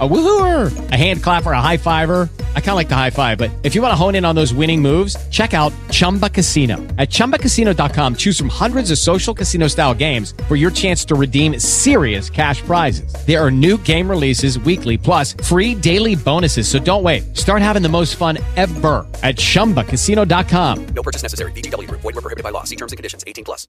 [0.00, 2.28] A woohooer, a hand clapper, a high fiver.
[2.56, 4.34] I kind of like the high five, but if you want to hone in on
[4.34, 6.78] those winning moves, check out Chumba Casino.
[6.98, 11.60] At ChumbaCasino.com, choose from hundreds of social casino style games for your chance to redeem
[11.60, 13.14] serious cash prizes.
[13.24, 16.66] There are new game releases weekly, plus free daily bonuses.
[16.66, 17.36] So don't wait.
[17.36, 20.86] Start having the most fun ever at ChumbaCasino.com.
[20.86, 21.52] No purchase necessary.
[21.52, 22.00] Group.
[22.00, 22.64] Void were prohibited by law.
[22.64, 23.22] See terms and conditions.
[23.26, 23.68] 18 plus.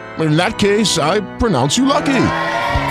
[0.19, 2.25] In that case, I pronounce you lucky.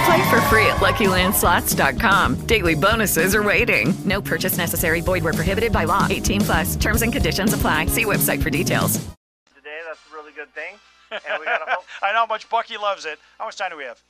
[0.06, 2.46] Play for free at LuckyLandSlots.com.
[2.46, 3.94] Daily bonuses are waiting.
[4.04, 5.00] No purchase necessary.
[5.00, 6.06] Void where prohibited by law.
[6.10, 6.76] 18 plus.
[6.76, 7.86] Terms and conditions apply.
[7.86, 8.98] See website for details.
[9.54, 9.78] today.
[9.86, 10.76] That's a really good thing.
[11.12, 11.84] And we got to hope.
[12.02, 13.18] I know how much Bucky loves it.
[13.38, 14.00] How much time do we have?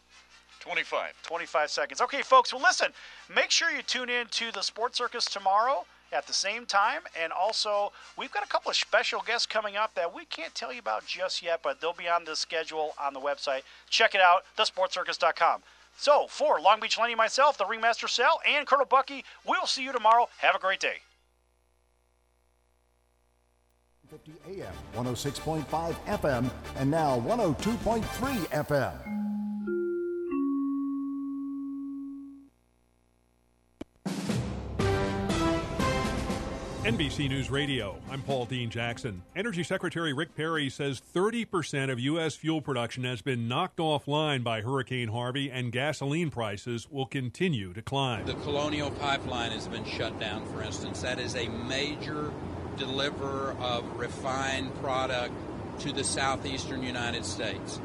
[0.61, 1.15] 25.
[1.23, 2.01] 25 seconds.
[2.03, 2.53] Okay, folks.
[2.53, 2.93] Well, listen.
[3.35, 7.03] Make sure you tune in to the Sports Circus tomorrow at the same time.
[7.21, 10.73] And also, we've got a couple of special guests coming up that we can't tell
[10.73, 13.63] you about just yet, but they'll be on the schedule on the website.
[13.89, 15.63] Check it out, thesportcircus.com.
[15.97, 19.93] So, for Long Beach Lenny, myself, the Ringmaster Sal, and Colonel Bucky, we'll see you
[19.93, 20.29] tomorrow.
[20.39, 20.99] Have a great day.
[24.11, 28.03] 50 AM, 106.5 FM, and now 102.3
[28.49, 29.30] FM.
[36.85, 37.99] NBC News Radio.
[38.11, 39.23] I'm Paul Dean Jackson.
[39.37, 42.37] Energy Secretary Rick Perry says 30% of U.S.
[42.37, 47.83] fuel production has been knocked offline by Hurricane Harvey, and gasoline prices will continue to
[47.83, 48.25] climb.
[48.25, 51.03] The Colonial Pipeline has been shut down, for instance.
[51.03, 52.33] That is a major
[52.79, 55.35] deliverer of refined product
[55.81, 57.79] to the southeastern United States.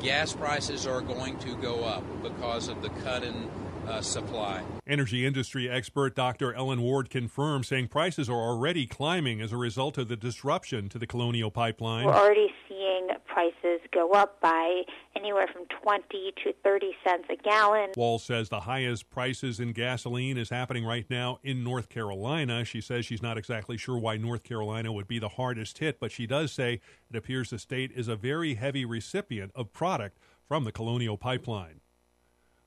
[0.00, 3.48] Gas prices are going to go up because of the cut in
[3.86, 4.62] uh, supply.
[4.86, 6.54] Energy industry expert Dr.
[6.54, 10.98] Ellen Wald confirms, saying prices are already climbing as a result of the disruption to
[10.98, 12.06] the Colonial Pipeline.
[12.06, 14.82] We're already seeing prices go up by
[15.16, 17.90] anywhere from 20 to 30 cents a gallon.
[17.96, 22.64] Wald says the highest prices in gasoline is happening right now in North Carolina.
[22.64, 26.12] She says she's not exactly sure why North Carolina would be the hardest hit, but
[26.12, 26.80] she does say
[27.10, 31.81] it appears the state is a very heavy recipient of product from the Colonial Pipeline.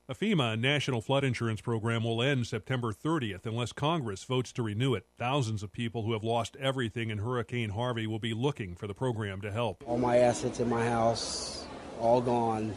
[0.08, 4.94] A FEMA national flood insurance program will end September 30th unless Congress votes to renew
[4.94, 5.04] it.
[5.18, 8.94] Thousands of people who have lost everything in Hurricane Harvey will be looking for the
[8.94, 9.82] program to help.
[9.84, 11.66] All my assets in my house,
[11.98, 12.72] all gone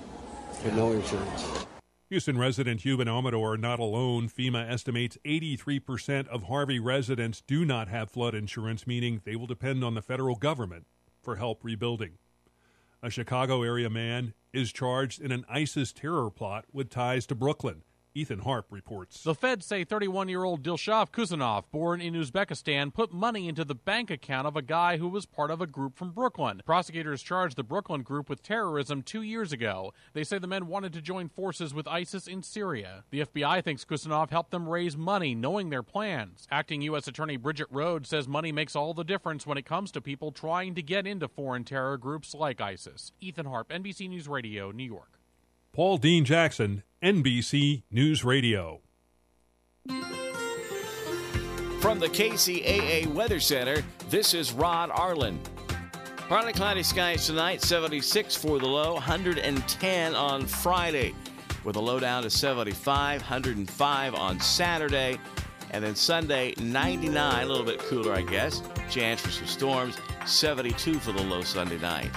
[0.60, 1.68] for no insurance.
[2.10, 4.28] Houston resident Hugh Amador not alone.
[4.28, 9.84] FEMA estimates 83% of Harvey residents do not have flood insurance, meaning they will depend
[9.84, 10.88] on the federal government
[11.22, 12.14] for help rebuilding.
[13.04, 17.84] A Chicago area man is charged in an ISIS terror plot with ties to Brooklyn.
[18.20, 19.24] Ethan Harp reports.
[19.24, 23.74] The feds say 31 year old Dilshaf Kasimov, born in Uzbekistan, put money into the
[23.74, 26.62] bank account of a guy who was part of a group from Brooklyn.
[26.66, 29.94] Prosecutors charged the Brooklyn group with terrorism two years ago.
[30.12, 33.06] They say the men wanted to join forces with ISIS in Syria.
[33.10, 36.46] The FBI thinks Kasimov helped them raise money, knowing their plans.
[36.52, 37.08] Acting U.S.
[37.08, 40.76] Attorney Bridget Rhodes says money makes all the difference when it comes to people trying
[40.76, 43.14] to get into foreign terror groups like ISIS.
[43.22, 45.22] Ethan Harp, NBC News Radio, New York.
[45.72, 48.82] Paul Dean Jackson, NBC News Radio.
[51.80, 55.40] From the KCAA Weather Center, this is Rod Arlen.
[56.28, 61.16] Partly cloudy skies tonight, 76 for the low, 110 on Friday,
[61.64, 65.18] with a low down to 75, 105 on Saturday,
[65.72, 68.62] and then Sunday, 99, a little bit cooler, I guess.
[68.90, 72.12] Chance for some storms, 72 for the low Sunday night.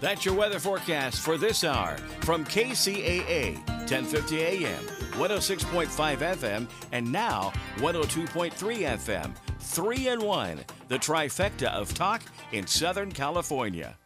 [0.00, 7.52] That's your weather forecast for this hour from KCAA, 1050 AM, 106.5 FM, and now
[7.76, 9.34] 102.3 FM.
[9.58, 13.96] Three and one, the trifecta of talk in Southern California.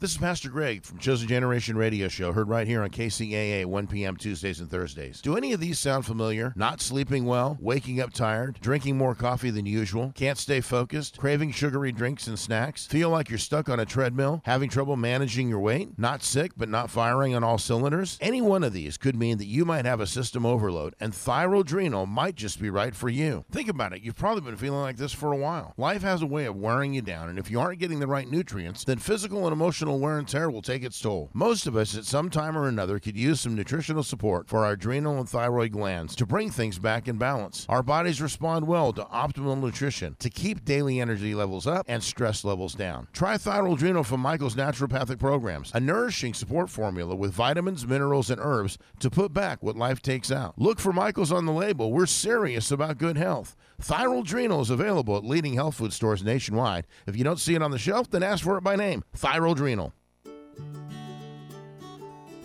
[0.00, 3.86] This is Pastor Greg from Chosen Generation Radio Show, heard right here on KCAA 1
[3.88, 4.16] p.m.
[4.16, 5.20] Tuesdays and Thursdays.
[5.20, 6.52] Do any of these sound familiar?
[6.54, 11.50] Not sleeping well, waking up tired, drinking more coffee than usual, can't stay focused, craving
[11.50, 15.58] sugary drinks and snacks, feel like you're stuck on a treadmill, having trouble managing your
[15.58, 18.18] weight, not sick but not firing on all cylinders?
[18.20, 22.06] Any one of these could mean that you might have a system overload, and thyroadrenal
[22.06, 23.44] might just be right for you.
[23.50, 24.02] Think about it.
[24.02, 25.74] You've probably been feeling like this for a while.
[25.76, 28.30] Life has a way of wearing you down, and if you aren't getting the right
[28.30, 31.30] nutrients, then physical and emotional additional wear and tear will take its toll.
[31.32, 34.72] Most of us at some time or another could use some nutritional support for our
[34.72, 37.64] adrenal and thyroid glands to bring things back in balance.
[37.70, 42.44] Our bodies respond well to optimal nutrition to keep daily energy levels up and stress
[42.44, 43.08] levels down.
[43.14, 48.76] Try Thyroadrenal from Michael's Naturopathic Programs, a nourishing support formula with vitamins, minerals, and herbs
[49.00, 50.54] to put back what life takes out.
[50.58, 51.92] Look for Michael's on the label.
[51.92, 53.56] We're serious about good health.
[53.80, 56.84] Thyroadrenal is available at leading health food stores nationwide.
[57.06, 59.04] If you don't see it on the shelf, then ask for it by name.
[59.16, 59.92] Thyroadrenal.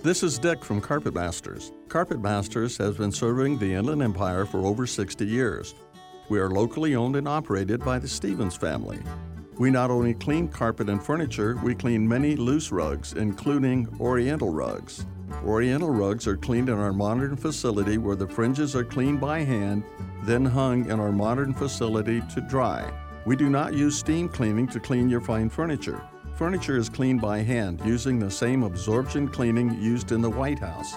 [0.03, 1.71] This is Dick from Carpet Masters.
[1.87, 5.73] Carpet Masters has been serving the Inland Empire for over 60 years.
[6.29, 8.99] We are locally owned and operated by the Stevens family.
[9.57, 15.05] We not only clean carpet and furniture, we clean many loose rugs, including Oriental rugs.
[15.43, 19.83] Oriental rugs are cleaned in our modern facility where the fringes are cleaned by hand,
[20.25, 22.91] then hung in our modern facility to dry.
[23.25, 26.03] We do not use steam cleaning to clean your fine furniture.
[26.35, 30.95] Furniture is cleaned by hand using the same absorption cleaning used in the White House.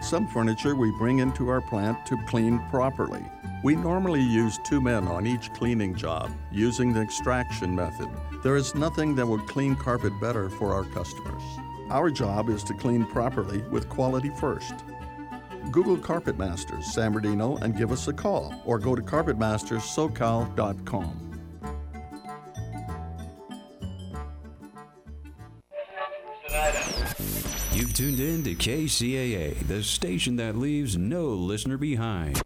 [0.00, 3.24] Some furniture we bring into our plant to clean properly.
[3.64, 8.08] We normally use two men on each cleaning job using the extraction method.
[8.44, 11.42] There is nothing that would clean carpet better for our customers.
[11.90, 14.74] Our job is to clean properly with quality first.
[15.72, 21.24] Google Carpet Masters San Bernardino and give us a call or go to carpetmasterssocal.com.
[27.72, 32.40] You've tuned in to KCAA, the station that leaves no listener behind.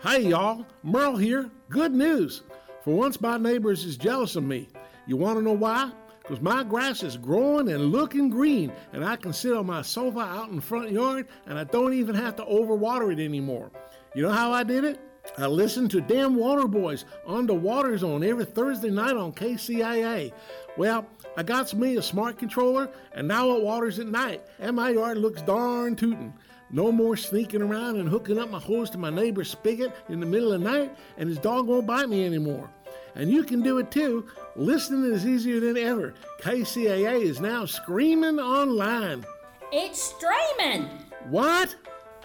[0.00, 1.50] Hey y'all, Merle here.
[1.68, 2.42] Good news.
[2.84, 4.68] For once, my neighbors is jealous of me.
[5.06, 5.90] You want to know why?
[6.28, 10.20] Because my grass is growing and looking green, and I can sit on my sofa
[10.20, 13.70] out in the front yard, and I don't even have to overwater it anymore.
[14.14, 15.00] You know how I did it?
[15.38, 20.32] I listened to Damn Water Boys on the Water Zone every Thursday night on KCAA.
[20.76, 21.06] Well,
[21.38, 25.16] I got me a smart controller, and now it waters at night, and my yard
[25.16, 26.34] looks darn tootin'.
[26.70, 30.26] No more sneaking around and hooking up my hose to my neighbor's spigot in the
[30.26, 32.70] middle of the night, and his dog won't bite me anymore.
[33.18, 34.26] And you can do it too.
[34.54, 36.14] Listening is easier than ever.
[36.40, 39.26] KCAA is now screaming online.
[39.72, 40.88] It's streaming.
[41.28, 41.74] What?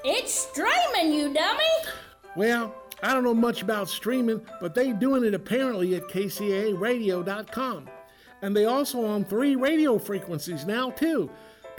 [0.05, 1.63] It's streaming, you dummy.
[2.35, 7.89] Well, I don't know much about streaming, but they doing it apparently at kcaaradio.com.
[8.43, 11.29] And they also on three radio frequencies now too.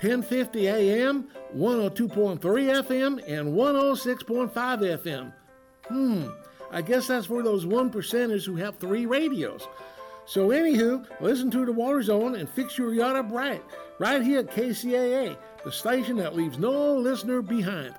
[0.00, 5.32] 1050 AM, 102.3 FM, and 106.5 FM.
[5.86, 6.28] Hmm,
[6.74, 9.68] I guess that's for those one percenters who have three radios.
[10.26, 13.62] So, anywho, listen to the Water Zone and fix your yacht up right,
[14.00, 17.94] right here at KCAA, the station that leaves no listener behind.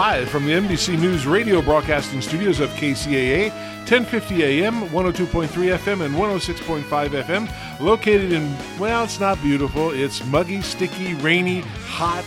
[0.00, 3.50] Live from the NBC News radio broadcasting studios of KCAA,
[3.80, 6.84] 1050 AM, 102.3 FM, and 106.5
[7.22, 9.90] FM, located in, well, it's not beautiful.
[9.90, 12.24] It's muggy, sticky, rainy, hot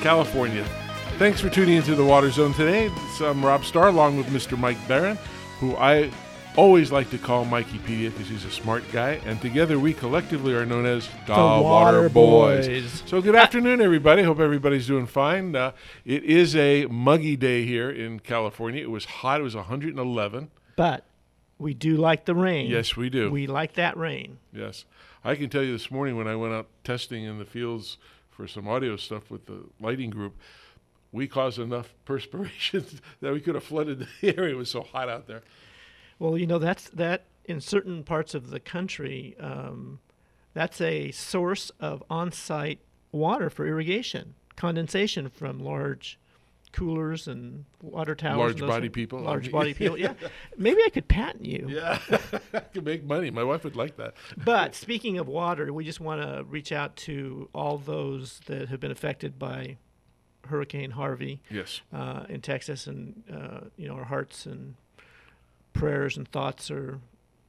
[0.00, 0.64] California.
[1.18, 2.88] Thanks for tuning into the Water Zone today.
[3.20, 4.56] I'm Rob Starr along with Mr.
[4.56, 5.18] Mike Barron,
[5.58, 6.12] who I
[6.56, 10.64] always like to call Mikeypedia because he's a smart guy, and together we collectively are
[10.64, 12.66] known as the, Water Water Boys.
[12.66, 13.02] Boys.
[13.06, 14.22] So good afternoon, everybody.
[14.22, 15.54] Hope everybody's doing fine.
[15.54, 15.72] Uh,
[16.04, 18.82] it is a muggy day here in California.
[18.82, 19.40] It was hot.
[19.40, 20.50] It was 111.
[20.76, 21.04] But
[21.58, 22.70] we do like the rain.
[22.70, 23.30] Yes, we do.
[23.30, 24.38] We like that rain.
[24.52, 24.84] Yes,
[25.24, 27.98] I can tell you this morning when I went out testing in the fields
[28.30, 30.36] for some audio stuff with the lighting group,
[31.12, 32.84] we caused enough perspiration
[33.20, 34.54] that we could have flooded the area.
[34.54, 35.42] It was so hot out there.
[36.18, 40.00] Well, you know that's that in certain parts of the country, um,
[40.54, 42.80] that's a source of on-site
[43.12, 46.18] water for irrigation, condensation from large
[46.72, 48.60] coolers and water towers.
[48.60, 49.20] Large body people.
[49.20, 49.98] Large body people.
[49.98, 50.14] Yeah,
[50.58, 51.66] maybe I could patent you.
[51.68, 51.98] Yeah,
[52.54, 53.30] I could make money.
[53.30, 54.14] My wife would like that.
[54.44, 58.78] but speaking of water, we just want to reach out to all those that have
[58.80, 59.78] been affected by
[60.46, 61.40] Hurricane Harvey.
[61.50, 61.80] Yes.
[61.92, 64.74] Uh, in Texas, and uh, you know our hearts and
[65.76, 67.00] prayers and thoughts are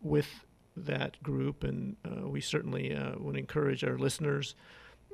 [0.01, 4.55] with that group, and uh, we certainly uh, would encourage our listeners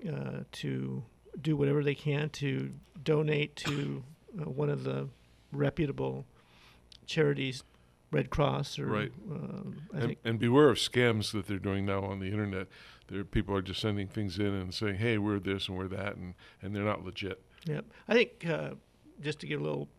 [0.07, 1.03] uh, to
[1.41, 4.03] do whatever they can to donate to
[4.39, 5.07] uh, one of the
[5.51, 6.25] reputable
[7.05, 7.63] charities,
[8.11, 9.11] Red Cross or right.
[9.31, 12.67] Um, and, and beware of scams that they're doing now on the internet.
[13.07, 16.15] There, people are just sending things in and saying, "Hey, we're this and we're that,"
[16.15, 17.41] and and they're not legit.
[17.65, 17.85] Yep.
[18.07, 18.71] I think uh,
[19.21, 19.89] just to give a little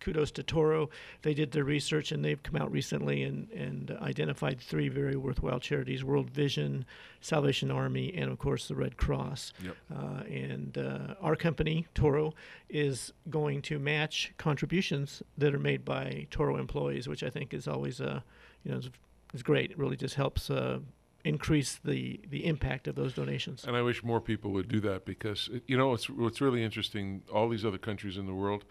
[0.00, 0.90] kudos to Toro.
[1.22, 5.60] They did their research and they've come out recently and, and identified three very worthwhile
[5.60, 6.84] charities World Vision,
[7.20, 9.52] Salvation Army, and of course the Red Cross.
[9.62, 9.76] Yep.
[9.94, 12.34] Uh, and uh, our company, Toro,
[12.68, 17.68] is going to match contributions that are made by Toro employees, which I think is
[17.68, 18.20] always uh,
[18.64, 18.90] you know, is,
[19.34, 19.72] is great.
[19.72, 20.80] It really just helps uh,
[21.24, 23.64] increase the, the impact of those donations.
[23.64, 27.22] And I wish more people would do that because you know it's, what's really interesting.
[27.32, 28.64] All these other countries in the world,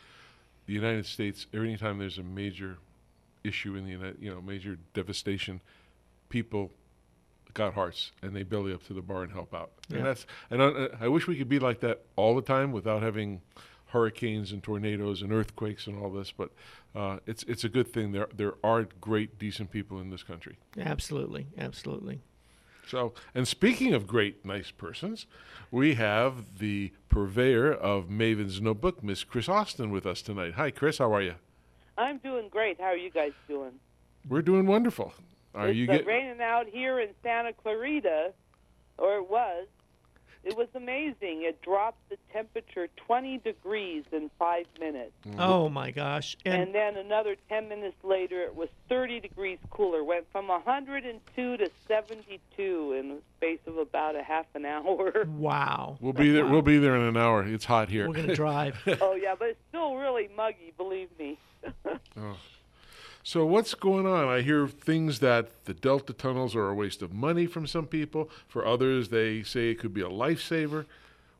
[0.69, 1.47] the United States.
[1.51, 2.77] Every time there's a major
[3.43, 5.61] issue in the United, you know, major devastation,
[6.29, 6.71] people
[7.55, 9.71] got hearts and they belly up to the bar and help out.
[9.89, 9.97] Yeah.
[9.97, 13.01] And that's and I, I wish we could be like that all the time without
[13.01, 13.41] having
[13.87, 16.31] hurricanes and tornadoes and earthquakes and all this.
[16.31, 16.51] But
[16.95, 18.11] uh, it's it's a good thing.
[18.11, 20.59] There there are great, decent people in this country.
[20.77, 22.21] Absolutely, absolutely.
[22.89, 25.27] So, and speaking of great, nice persons,
[25.69, 30.53] we have the purveyor of Maven's Notebook, Miss Chris Austin, with us tonight.
[30.55, 30.97] Hi, Chris.
[30.97, 31.35] How are you?
[31.99, 32.79] I'm doing great.
[32.79, 33.73] How are you guys doing?
[34.27, 35.13] We're doing wonderful.
[35.53, 36.07] Are it's you uh, get?
[36.07, 38.33] raining out here in Santa Clarita,
[38.97, 39.67] or it was.
[40.43, 41.43] It was amazing.
[41.43, 45.11] It dropped the temperature 20 degrees in five minutes.
[45.27, 45.39] Mm-hmm.
[45.39, 46.37] Oh my gosh!
[46.45, 50.03] And, And then another 10 minutes later, it was 30 degrees cooler.
[50.03, 55.25] Went from 102 to 72 in the space of about a half an hour.
[55.27, 55.97] wow.
[55.99, 56.45] We'll be there.
[56.45, 57.43] We'll be there in an hour.
[57.43, 58.07] It's hot here.
[58.07, 58.77] We're gonna drive.
[59.01, 61.37] oh, yeah, but it's still really muggy, believe me.
[61.85, 62.37] Oh.
[63.29, 64.27] So what's going on?
[64.27, 68.27] I hear things that the Delta tunnels are a waste of money from some people.
[68.47, 70.87] For others, they say it could be a lifesaver.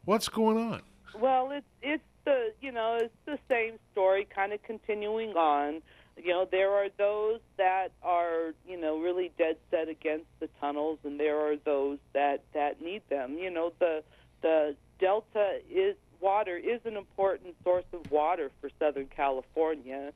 [0.06, 0.84] What's going on?
[1.20, 5.82] Well, it's it's the you know it's the same story, kind of continuing on.
[6.16, 11.00] You know, there are those that are you know really dead set against the tunnels,
[11.04, 13.40] and there are those that that need them.
[13.40, 14.04] You know, the
[14.44, 20.14] the delta is water is an important source of water for Southern California,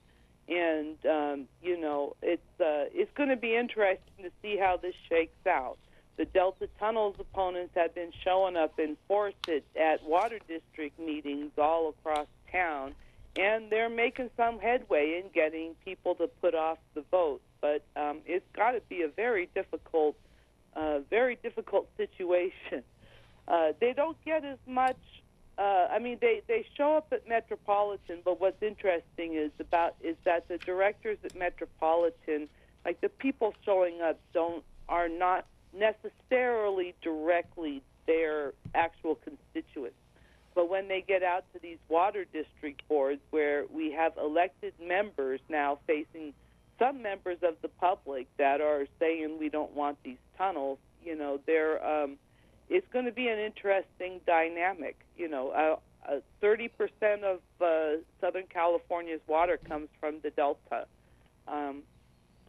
[0.47, 4.95] and um, you know it's uh, it's going to be interesting to see how this
[5.09, 5.77] shakes out.
[6.15, 11.51] The Delta Tunnels opponents have been showing up in force at, at water district meetings
[11.57, 12.93] all across town,
[13.35, 17.41] and they're making some headway in getting people to put off the vote.
[17.61, 20.15] But um, it's got to be a very difficult,
[20.75, 22.83] uh, very difficult situation.
[23.47, 24.97] Uh, they don't get as much.
[25.57, 30.15] Uh, I mean, they, they show up at Metropolitan, but what's interesting is about is
[30.25, 32.49] that the directors at Metropolitan,
[32.83, 39.95] like the people showing up, don't are not necessarily directly their actual constituents.
[40.55, 45.39] But when they get out to these water district boards where we have elected members
[45.49, 46.33] now facing
[46.77, 51.39] some members of the public that are saying we don't want these tunnels, you know,
[51.45, 52.17] they're um,
[52.73, 54.99] it's going to be an interesting dynamic.
[55.15, 56.69] You know, uh, uh, 30%
[57.23, 60.87] of uh, Southern California's water comes from the Delta.
[61.47, 61.83] Um,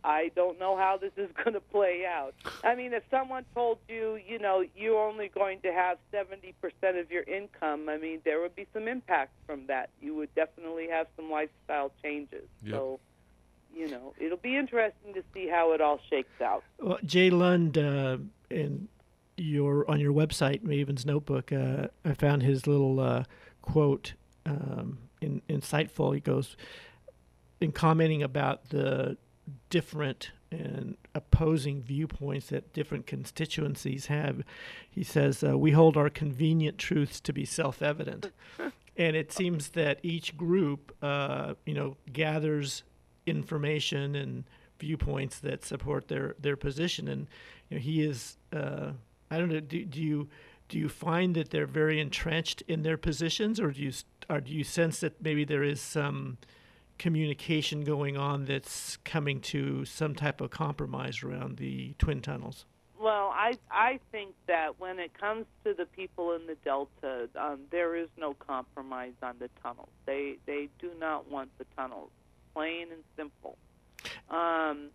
[0.02, 2.34] I don't know how this is going to play out.
[2.64, 6.54] I mean, if someone told you, you know, you're only going to have 70%
[6.98, 9.90] of your income, I mean, there would be some impact from that.
[10.00, 12.48] You would definitely have some lifestyle changes.
[12.62, 12.74] Yep.
[12.74, 13.00] So,
[13.76, 16.64] you know, it'll be interesting to see how it all shakes out.
[16.80, 18.16] Well, Jay Lund, uh,
[18.48, 18.88] in
[19.36, 23.24] your on your website, Maven's Notebook, uh, I found his little uh,
[23.62, 24.14] quote
[24.46, 26.14] um, in, insightful.
[26.14, 26.56] He goes
[27.60, 29.16] in commenting about the
[29.70, 34.42] different and opposing viewpoints that different constituencies have.
[34.90, 38.30] He says, uh, We hold our convenient truths to be self evident.
[38.96, 42.84] and it seems that each group, uh, you know, gathers
[43.26, 44.44] information and
[44.78, 47.08] viewpoints that support their, their position.
[47.08, 47.26] And
[47.68, 48.92] you know, he is, uh,
[49.34, 50.28] I don't know, do, do you
[50.68, 53.92] do you find that they're very entrenched in their positions, or do you
[54.30, 56.38] or do you sense that maybe there is some
[56.98, 62.64] communication going on that's coming to some type of compromise around the twin tunnels?
[62.98, 67.60] Well, I I think that when it comes to the people in the Delta, um,
[67.70, 69.90] there is no compromise on the tunnels.
[70.06, 72.10] They they do not want the tunnels,
[72.54, 73.58] plain and simple.
[74.30, 74.90] Um,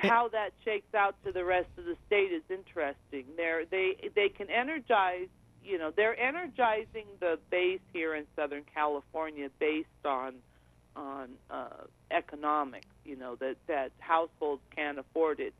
[0.00, 3.24] how that shakes out to the rest of the state is interesting.
[3.36, 5.28] They're, they they can energize,
[5.64, 10.34] you know, they're energizing the base here in Southern California based on
[10.96, 12.86] on uh, economics.
[13.04, 15.54] You know that that households can't afford it.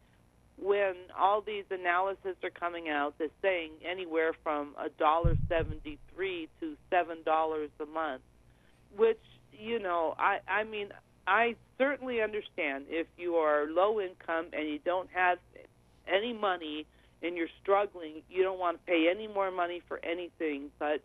[0.59, 6.49] When all these analyses are coming out, they're saying anywhere from a dollar seventy three
[6.61, 8.23] to seven dollars a month,
[8.97, 9.21] which
[9.53, 10.89] you know, I I mean,
[11.31, 15.39] I certainly understand if you are low income and you don't have
[16.13, 16.87] any money
[17.23, 20.71] and you're struggling, you don't want to pay any more money for anything.
[20.81, 21.03] But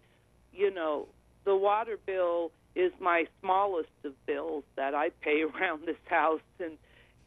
[0.51, 1.07] you know,
[1.45, 6.73] the water bill is my smallest of bills that I pay around this house, and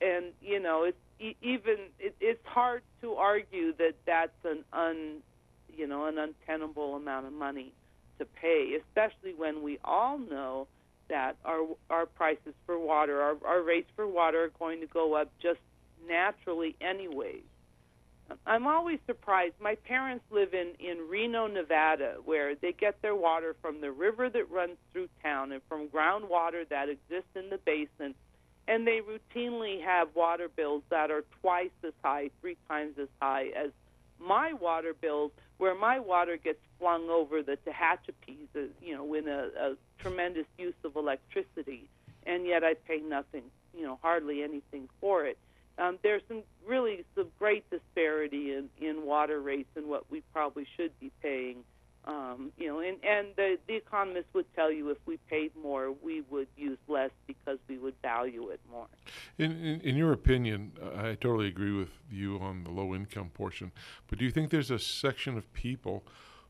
[0.01, 5.19] and you know it's even it, it's hard to argue that that's an un
[5.73, 7.73] you know an untenable amount of money
[8.19, 10.67] to pay, especially when we all know
[11.09, 15.15] that our our prices for water, our, our rates for water are going to go
[15.15, 15.61] up just
[16.07, 17.43] naturally anyways.
[18.47, 19.55] I'm always surprised.
[19.61, 24.29] My parents live in in Reno, Nevada, where they get their water from the river
[24.29, 28.15] that runs through town and from groundwater that exists in the basin,
[28.67, 33.47] and they routinely have water bills that are twice as high, three times as high
[33.57, 33.71] as
[34.21, 39.29] my water bills, where my water gets flung over the Tehachapi's, uh, you know, in
[39.29, 41.89] a, a tremendous use of electricity,
[42.25, 43.43] and yet I pay nothing,
[43.77, 45.39] you know, hardly anything for it.
[45.79, 50.67] Um, there's some really some great disparity in, in water rates and what we probably
[50.77, 51.59] should be paying.
[52.09, 55.93] Um, you know, and, and the, the economists would tell you if we paid more,
[56.03, 58.87] we would use less because we would value it more.
[59.37, 63.73] In, in, in your opinion, I totally agree with you on the low income portion,
[64.07, 66.03] but do you think there's a section of people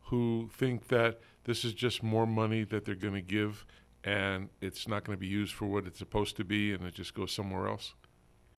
[0.02, 3.66] who think that this is just more money that they're going to give
[4.04, 6.94] and it's not going to be used for what it's supposed to be and it
[6.94, 7.94] just goes somewhere else?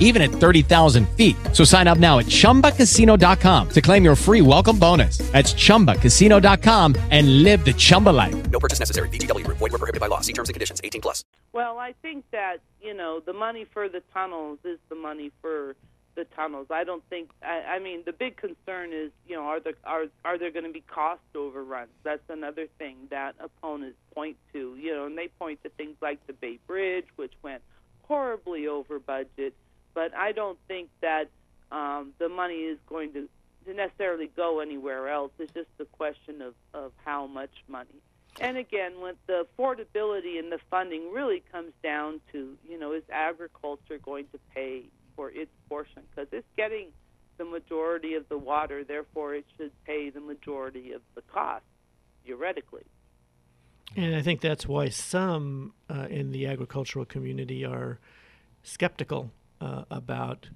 [0.00, 1.36] even at 30,000 feet.
[1.52, 5.18] So sign up now at chumbacasino.com to claim your free welcome bonus.
[5.32, 8.50] That's chumbacasino.com and live the Chumba life.
[8.50, 9.10] No purchase necessary.
[9.10, 9.58] VGW Group.
[9.58, 10.20] Void were prohibited by law.
[10.20, 10.80] See terms and conditions.
[10.82, 11.24] 18 plus.
[11.52, 15.76] Well, I think that you know the money for the tunnels is the money for
[16.14, 16.66] the tunnels.
[16.70, 17.30] I don't think.
[17.42, 20.64] I, I mean, the big concern is you know are there are are there going
[20.64, 21.90] to be cost overruns?
[22.02, 24.76] That's another thing that opponents point to.
[24.80, 27.62] You know, and they point to things like the Bay Bridge, which went
[28.02, 29.54] horribly over budget.
[29.94, 31.30] But I don't think that
[31.70, 33.28] um, the money is going to
[33.66, 35.32] to necessarily go anywhere else.
[35.38, 38.02] It's just a question of, of how much money.
[38.40, 43.04] And again, when the affordability and the funding really comes down to, you know, is
[43.10, 46.02] agriculture going to pay for its portion?
[46.10, 46.88] Because it's getting
[47.38, 51.64] the majority of the water, therefore it should pay the majority of the cost,
[52.24, 52.82] theoretically.
[53.96, 58.00] And I think that's why some uh, in the agricultural community are
[58.62, 59.30] skeptical
[59.64, 60.48] uh, about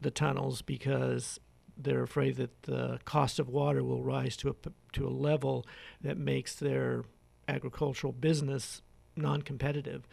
[0.00, 1.40] the tunnels because
[1.76, 4.54] they're afraid that the cost of water will rise to a
[4.92, 5.66] to a level
[6.02, 7.04] that makes their
[7.48, 8.82] agricultural business
[9.16, 10.06] non-competitive.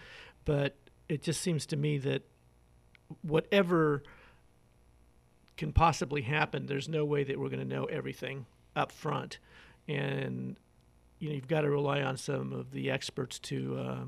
[0.45, 0.75] But
[1.08, 2.23] it just seems to me that
[3.21, 4.04] whatever
[5.58, 9.38] can possibly happen, there's no way that we're going to know everything up front,
[9.88, 10.56] and
[11.19, 14.04] you know you've got to rely on some of the experts to uh,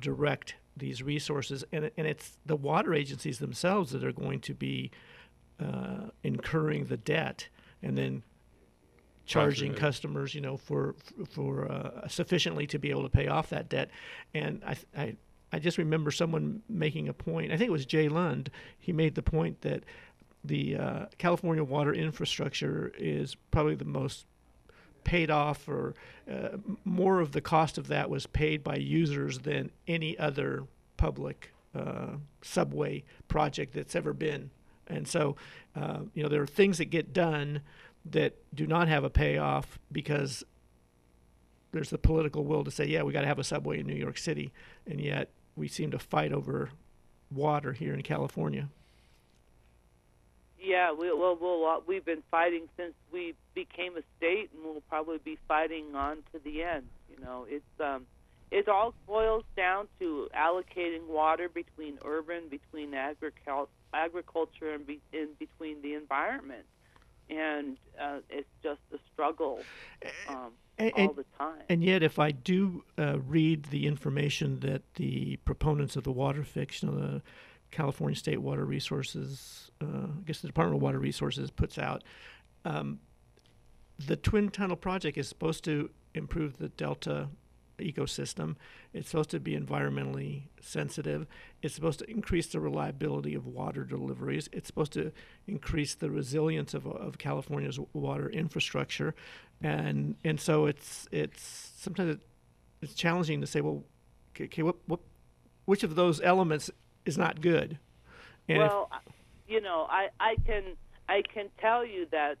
[0.00, 4.90] direct these resources, and and it's the water agencies themselves that are going to be
[5.60, 7.48] uh, incurring the debt
[7.82, 8.22] and then
[9.24, 10.94] charging customers, you know, for
[11.30, 13.90] for uh, sufficiently to be able to pay off that debt.
[14.34, 15.16] And I, I
[15.52, 17.52] I just remember someone making a point.
[17.52, 18.50] I think it was Jay Lund.
[18.78, 19.84] He made the point that
[20.44, 24.26] the uh, California water infrastructure is probably the most
[25.04, 25.94] paid off, or
[26.30, 30.64] uh, more of the cost of that was paid by users than any other
[30.96, 34.50] public uh, subway project that's ever been
[34.86, 35.36] and so,
[35.74, 37.62] uh, you know, there are things that get done
[38.04, 40.44] that do not have a payoff because
[41.72, 43.94] there's the political will to say, yeah, we got to have a subway in New
[43.94, 44.52] York City,
[44.86, 46.70] and yet we seem to fight over
[47.30, 48.68] water here in California.
[50.62, 54.82] Yeah, we, well, we'll uh, we've been fighting since we became a state, and we'll
[54.88, 56.86] probably be fighting on to the end.
[57.10, 58.06] You know, it's um,
[58.50, 65.28] it all boils down to allocating water between urban, between agriculture agriculture and be, in
[65.38, 66.64] between the environment,
[67.28, 69.60] and uh, it's just a struggle
[70.28, 71.62] um, and, all the time.
[71.68, 76.44] And yet, if I do uh, read the information that the proponents of the water
[76.44, 77.22] fix, you know, the
[77.72, 82.04] California State Water Resources, uh, I guess the Department of Water Resources puts out,
[82.64, 83.00] um,
[83.98, 87.28] the Twin Tunnel project is supposed to improve the Delta
[87.78, 88.56] ecosystem.
[88.92, 91.26] It's supposed to be environmentally sensitive.
[91.62, 94.48] It's supposed to increase the reliability of water deliveries.
[94.52, 95.10] It's supposed to
[95.46, 99.14] increase the resilience of, of California's water infrastructure,
[99.60, 102.18] and and so it's it's sometimes
[102.82, 103.84] it's challenging to say, well,
[104.40, 105.00] okay, what what
[105.64, 106.70] which of those elements
[107.04, 107.78] is not good?
[108.48, 109.12] And well, if,
[109.48, 110.76] you know, I I can
[111.08, 112.38] I can tell you that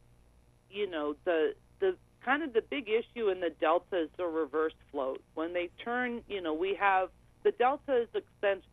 [0.70, 4.74] you know the the kind of the big issue in the delta is the reverse
[4.90, 5.18] flows.
[5.34, 7.10] When they turn, you know, we have
[7.42, 8.08] the delta is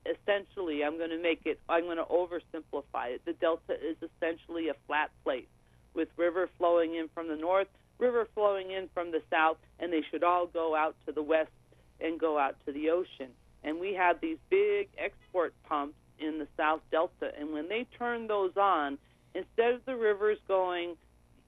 [0.06, 0.84] essentially.
[0.84, 1.60] I'm going to make it.
[1.68, 3.22] I'm going to oversimplify it.
[3.26, 5.50] The delta is essentially a flat plate
[5.94, 10.04] with river flowing in from the north, river flowing in from the south, and they
[10.12, 11.52] should all go out to the west
[12.00, 13.32] and go out to the ocean.
[13.64, 18.28] And we have these big export pumps in the South Delta, and when they turn
[18.28, 18.98] those on,
[19.34, 20.98] instead of the rivers going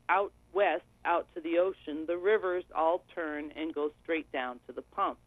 [0.07, 4.73] out west out to the ocean, the rivers all turn and go straight down to
[4.73, 5.21] the pumps.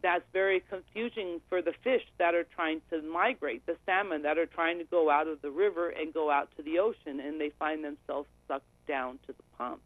[0.00, 4.46] That's very confusing for the fish that are trying to migrate, the salmon that are
[4.46, 7.50] trying to go out of the river and go out to the ocean, and they
[7.50, 9.80] find themselves sucked down to the pump.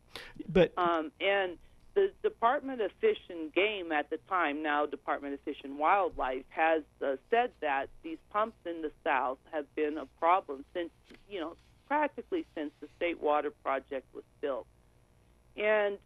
[0.49, 1.59] But Um, and
[1.97, 6.45] the Department of Fish and Game at the time, now Department of Fish and Wildlife,
[6.51, 10.91] has uh, said that these pumps in the South have been a problem since,
[11.29, 11.57] you know,
[11.89, 14.67] practically since the State Water Project was built.
[15.57, 15.97] And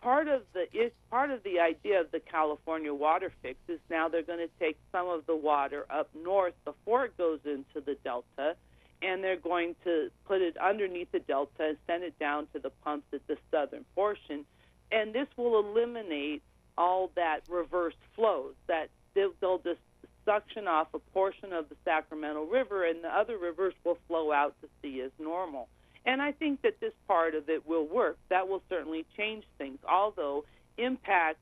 [0.00, 4.08] part of the is part of the idea of the California water fix is now
[4.08, 7.96] they're going to take some of the water up north before it goes into the
[8.02, 8.54] delta
[9.02, 12.70] and they're going to put it underneath the delta and send it down to the
[12.84, 14.44] pumps at the southern portion
[14.90, 16.42] and this will eliminate
[16.76, 19.80] all that reverse flows that they'll, just
[20.24, 24.54] suction off a portion of the Sacramento River and the other rivers will flow out
[24.60, 25.68] to sea as normal.
[26.04, 28.18] And I think that this part of it will work.
[28.28, 30.44] That will certainly change things, although
[30.76, 31.40] impacts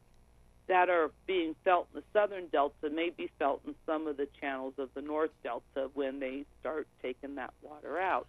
[0.68, 4.28] that are being felt in the southern delta may be felt in some of the
[4.40, 8.26] channels of the north delta when they start taking that water out.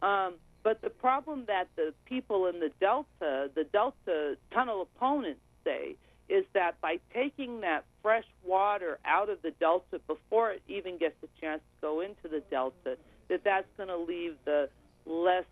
[0.00, 0.34] Um,
[0.68, 5.96] but the problem that the people in the delta, the delta tunnel opponents say,
[6.28, 11.14] is that by taking that fresh water out of the delta before it even gets
[11.22, 12.98] a chance to go into the delta,
[13.30, 14.68] that that's going to leave the
[15.06, 15.46] less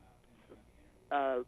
[1.11, 1.38] uh,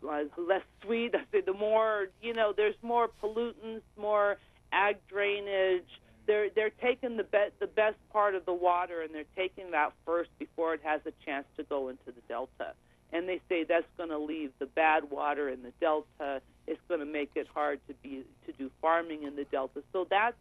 [0.00, 1.16] less sweet.
[1.16, 4.36] I say the more you know, there's more pollutants, more
[4.70, 5.90] ag drainage.
[6.26, 9.92] They're they're taking the be- the best part of the water and they're taking that
[10.06, 12.74] first before it has a chance to go into the delta.
[13.12, 16.40] And they say that's going to leave the bad water in the delta.
[16.66, 19.82] It's going to make it hard to be to do farming in the delta.
[19.92, 20.36] So that's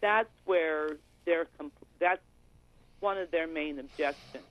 [0.00, 0.90] that's where
[1.24, 2.22] they're compl- that's
[3.00, 4.44] one of their main objections.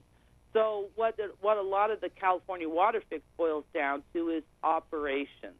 [0.54, 4.44] So what the, what a lot of the California water fix boils down to is
[4.64, 5.56] operations.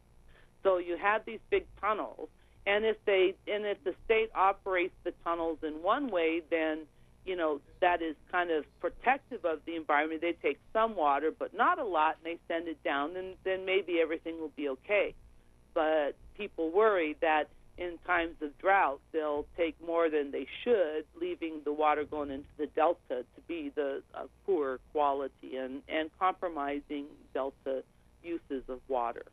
[0.62, 2.28] So you have these big tunnels,
[2.66, 6.80] and if they and if the state operates the tunnels in one way, then
[7.24, 10.20] you know that is kind of protective of the environment.
[10.20, 13.14] They take some water, but not a lot, and they send it down.
[13.14, 15.14] Then then maybe everything will be okay.
[15.74, 17.48] But people worry that
[17.78, 22.48] in times of drought, they'll take more than they should, leaving the water going into
[22.58, 27.82] the delta to be the uh, poor quality and, and compromising delta
[28.22, 29.24] uses of water.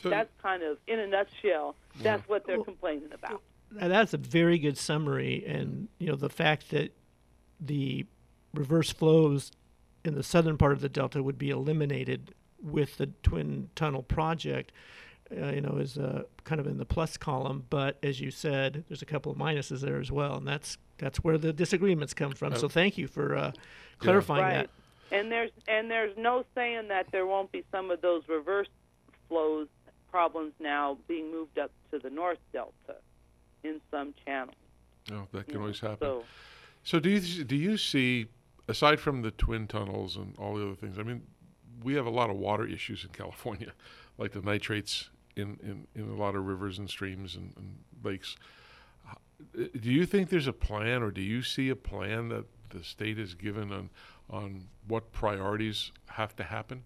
[0.00, 3.42] So- that's kind of, in a nutshell, that's what they're complaining about.
[3.70, 6.92] Now, that's a very good summary, and you know the fact that
[7.60, 8.04] the
[8.52, 9.50] reverse flows
[10.04, 14.72] in the southern part of the delta would be eliminated with the twin tunnel project.
[15.30, 18.84] Uh, you know, is uh, kind of in the plus column, but as you said,
[18.88, 22.32] there's a couple of minuses there as well, and that's that's where the disagreements come
[22.32, 22.54] from.
[22.54, 23.52] so Uh, thank you for uh,
[23.98, 24.52] clarifying right.
[25.10, 25.16] that.
[25.18, 28.68] And there's and there's no saying that there won't be some of those reverse
[29.28, 29.68] flows
[30.16, 32.96] problems now being moved up to the north delta
[33.64, 34.54] in some channels.
[35.10, 35.98] Oh, that can always happen.
[36.00, 36.24] so-
[36.84, 38.26] So, do you do you see,
[38.68, 40.98] aside from the twin tunnels and all the other things?
[40.98, 41.22] I mean,
[41.82, 43.72] we have a lot of water issues in California,
[44.18, 48.36] like the nitrates in, in, in a lot of rivers and streams and, and lakes.
[49.08, 49.14] Uh,
[49.80, 53.16] Do you think there's a plan, or do you see a plan that the state
[53.18, 53.90] has given on
[54.30, 56.84] on what priorities have to happen,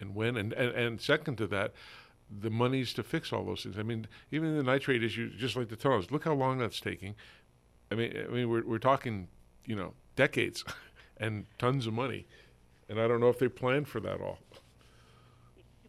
[0.00, 0.36] and when?
[0.36, 1.72] And and, and second to that,
[2.30, 3.78] the monies to fix all those things.
[3.78, 6.10] I mean, even the nitrate issue, just like the tunnels.
[6.10, 7.14] Look how long that's taking.
[7.90, 9.28] I mean, I mean, we're we're talking,
[9.64, 10.64] you know, decades,
[11.16, 12.26] and tons of money,
[12.88, 14.38] and I don't know if they planned for that all.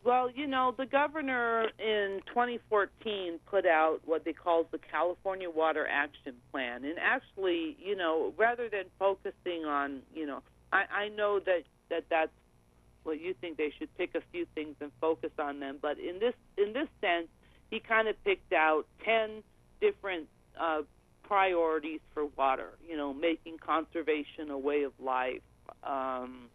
[0.04, 5.86] Well, you know, the governor in 2014 put out what they call the California Water
[5.88, 6.86] Action Plan.
[6.86, 12.06] And actually, you know, rather than focusing on, you know, I, I know that, that
[12.10, 12.32] that's
[13.04, 15.78] what you think they should pick a few things and focus on them.
[15.82, 17.28] But in this in this sense,
[17.70, 19.44] he kind of picked out 10
[19.82, 20.28] different
[20.60, 20.82] uh,
[21.24, 22.72] priorities for water.
[22.88, 25.42] You know, making conservation a way of life.
[25.84, 26.50] Um,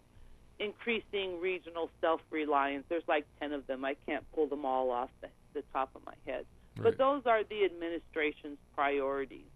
[0.59, 2.85] increasing regional self-reliance.
[2.89, 3.85] There's like 10 of them.
[3.85, 6.47] I can't pull them all off the, the top of my head.
[6.77, 9.47] But those are the administration's priorities.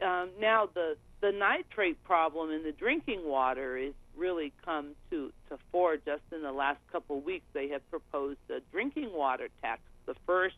[0.00, 5.58] Um, now, the, the nitrate problem in the drinking water is really come to, to
[5.72, 7.44] fore just in the last couple of weeks.
[7.52, 10.56] They have proposed a drinking water tax the first,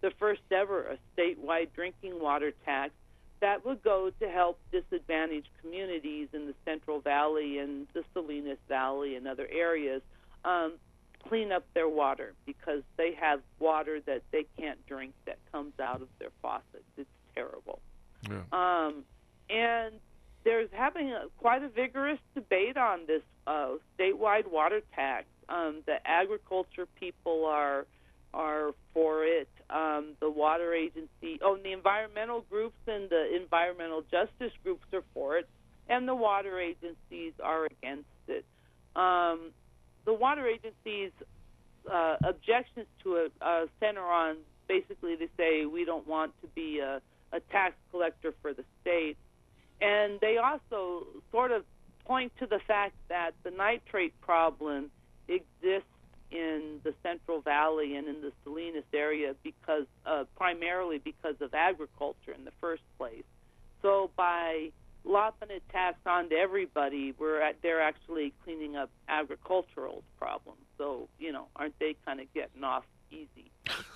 [0.00, 2.92] the first ever a statewide drinking water tax
[3.40, 9.16] that would go to help disadvantaged communities in the Central Valley and the Salinas Valley
[9.16, 10.00] and other areas
[10.44, 10.74] um,
[11.28, 16.00] clean up their water because they have water that they can't drink that comes out
[16.00, 16.84] of their faucets.
[16.96, 17.80] It's terrible.
[18.30, 18.42] Yeah.
[18.52, 19.04] Um,
[19.50, 19.94] and
[20.44, 25.26] there's having a, quite a vigorous debate on this uh, statewide water tax.
[25.48, 27.86] Um, the agriculture people are
[28.32, 29.48] are for it.
[29.70, 35.04] Um, the water agency, oh, and the environmental groups and the environmental justice groups are
[35.14, 35.48] for it,
[35.88, 38.44] and the water agencies are against it.
[38.96, 39.52] Um,
[40.04, 41.12] the water agencies'
[41.90, 44.36] uh, objections to it uh, center on
[44.68, 47.00] basically they say we don't want to be a,
[47.32, 49.16] a tax collector for the state,
[49.80, 51.64] and they also sort of
[52.04, 54.90] point to the fact that the nitrate problem
[55.28, 55.88] exists
[56.30, 62.32] in the Central Valley and in the Salinas area because uh, primarily because of agriculture
[62.36, 63.24] in the first place.
[63.82, 64.70] So by
[65.04, 70.60] lopping a tax onto everybody, we're at, they're actually cleaning up agricultural problems.
[70.76, 73.50] So you know, aren't they kind of getting off easy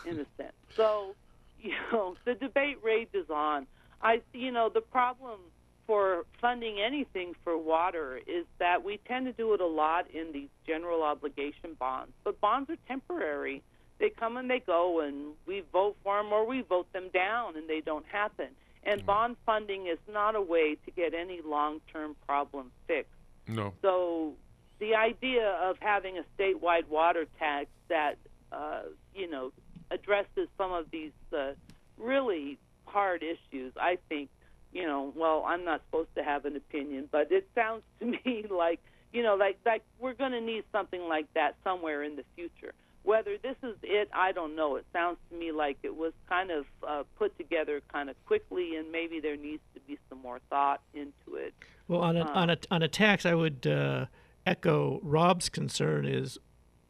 [0.06, 0.52] in a sense?
[0.76, 1.14] So
[1.60, 3.66] you know, the debate rages on.
[4.00, 5.40] I you know the problem
[5.86, 10.32] for funding anything for water is that we tend to do it a lot in
[10.32, 12.12] these general obligation bonds.
[12.24, 13.62] But bonds are temporary.
[13.98, 17.56] They come and they go, and we vote for them or we vote them down,
[17.56, 18.48] and they don't happen.
[18.84, 23.10] And bond funding is not a way to get any long term problem fixed.
[23.46, 23.72] No.
[23.82, 24.34] So
[24.78, 28.16] the idea of having a statewide water tax that,
[28.52, 28.82] uh,
[29.14, 29.52] you know,
[29.90, 31.52] addresses some of these uh,
[31.98, 34.30] really hard issues, I think,
[34.72, 38.44] you know, well, I'm not supposed to have an opinion, but it sounds to me
[38.50, 38.80] like,
[39.12, 42.72] you know, like like we're going to need something like that somewhere in the future.
[43.04, 44.76] Whether this is it, I don't know.
[44.76, 48.76] It sounds to me like it was kind of uh, put together kind of quickly,
[48.76, 51.54] and maybe there needs to be some more thought into it.
[51.86, 54.06] Well, on a, Um, on a on a tax, I would uh,
[54.44, 56.38] echo Rob's concern: is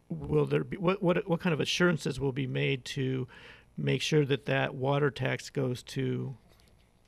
[0.09, 3.27] will there be what what what kind of assurances will be made to
[3.77, 6.35] make sure that that water tax goes to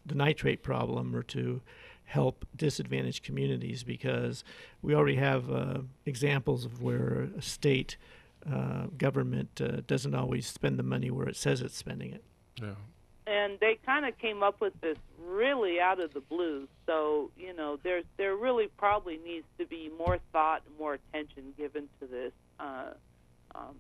[0.07, 1.61] the nitrate problem or to
[2.05, 3.83] help disadvantaged communities?
[3.83, 4.45] Because
[4.83, 7.97] we already have uh, examples of where a state
[8.51, 12.25] uh, government uh, doesn't always spend the money where it says it's spending it.
[12.61, 12.75] Yeah.
[13.27, 16.69] and they kind of came up with this really out of the blue.
[16.87, 21.55] So you know, there's there really probably needs to be more thought and more attention
[21.57, 22.33] given to this.
[22.61, 22.93] Uh,
[23.55, 23.77] um,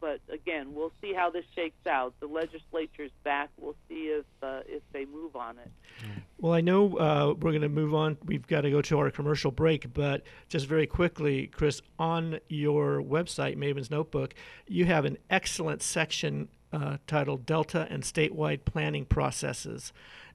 [0.00, 2.14] but again, we'll see how this shakes out.
[2.20, 3.50] The legislature's back.
[3.56, 5.70] We'll see if uh, if they move on it.
[6.38, 8.18] Well, I know uh, we're going to move on.
[8.24, 13.02] We've got to go to our commercial break, but just very quickly, Chris, on your
[13.02, 14.34] website, Maven's Notebook,
[14.66, 19.92] you have an excellent section uh, titled Delta and Statewide Planning Processes.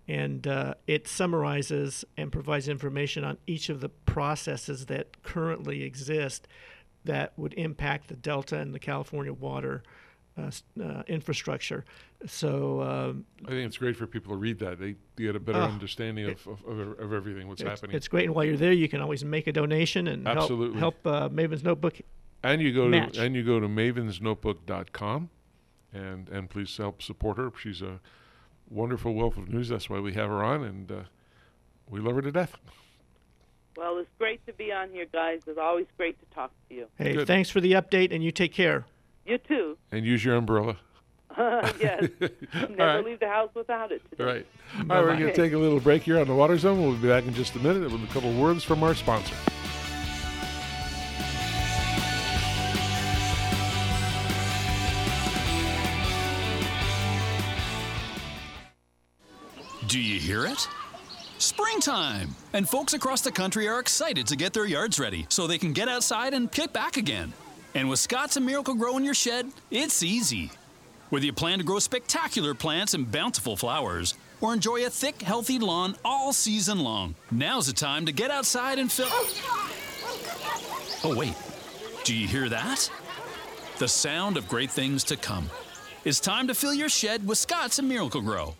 [0.07, 6.47] And uh, it summarizes and provides information on each of the processes that currently exist
[7.05, 9.83] that would impact the Delta and the California water
[10.37, 10.51] uh,
[10.83, 11.85] uh, infrastructure.
[12.25, 14.79] So, um, I think it's great for people to read that.
[14.79, 17.95] They get a better Oh, understanding of, of, of, of everything, what's it's, happening.
[17.95, 20.79] It's great, and while you're there, you can always make a donation and help- Absolutely.
[20.79, 22.01] help, uh, Maven's Notebook.
[22.43, 23.13] And you go match.
[23.13, 25.29] to and you go to mavensnotebook.com
[25.93, 27.51] and and please help support her.
[27.59, 27.99] She's a
[28.69, 29.69] wonderful wealth of news.
[29.69, 31.03] That's why we have her on, and uh,
[31.89, 32.57] we love her to death.
[33.77, 35.41] Well, it's great to be on here, guys.
[35.47, 36.87] It's always great to talk to you.
[36.97, 37.27] Hey, Good.
[37.27, 38.85] thanks for the update, and you take care.
[39.25, 39.77] You too.
[39.91, 40.77] And use your umbrella.
[41.37, 42.07] yes.
[42.21, 43.05] All Never right.
[43.05, 44.01] leave the house without it.
[44.09, 44.23] Today.
[44.23, 44.45] All right.
[44.79, 46.81] All right, we're going to take a little break here on the Water Zone.
[46.81, 49.35] We'll be back in just a minute with a couple of words from our sponsor.
[59.87, 60.67] Do you hear it?
[61.37, 62.35] Springtime!
[62.53, 65.73] And folks across the country are excited to get their yards ready so they can
[65.73, 67.33] get outside and kick back again.
[67.73, 70.51] And with Scott's and Miracle-Gro in your shed, it's easy.
[71.09, 75.59] Whether you plan to grow spectacular plants and bountiful flowers, or enjoy a thick, healthy
[75.59, 79.07] lawn all season long, now's the time to get outside and fill.
[81.03, 81.33] Oh, wait.
[82.05, 82.89] Do you hear that?
[83.77, 85.49] The sound of great things to come.
[86.05, 88.55] It's time to fill your shed with Scott's and Miracle-Gro.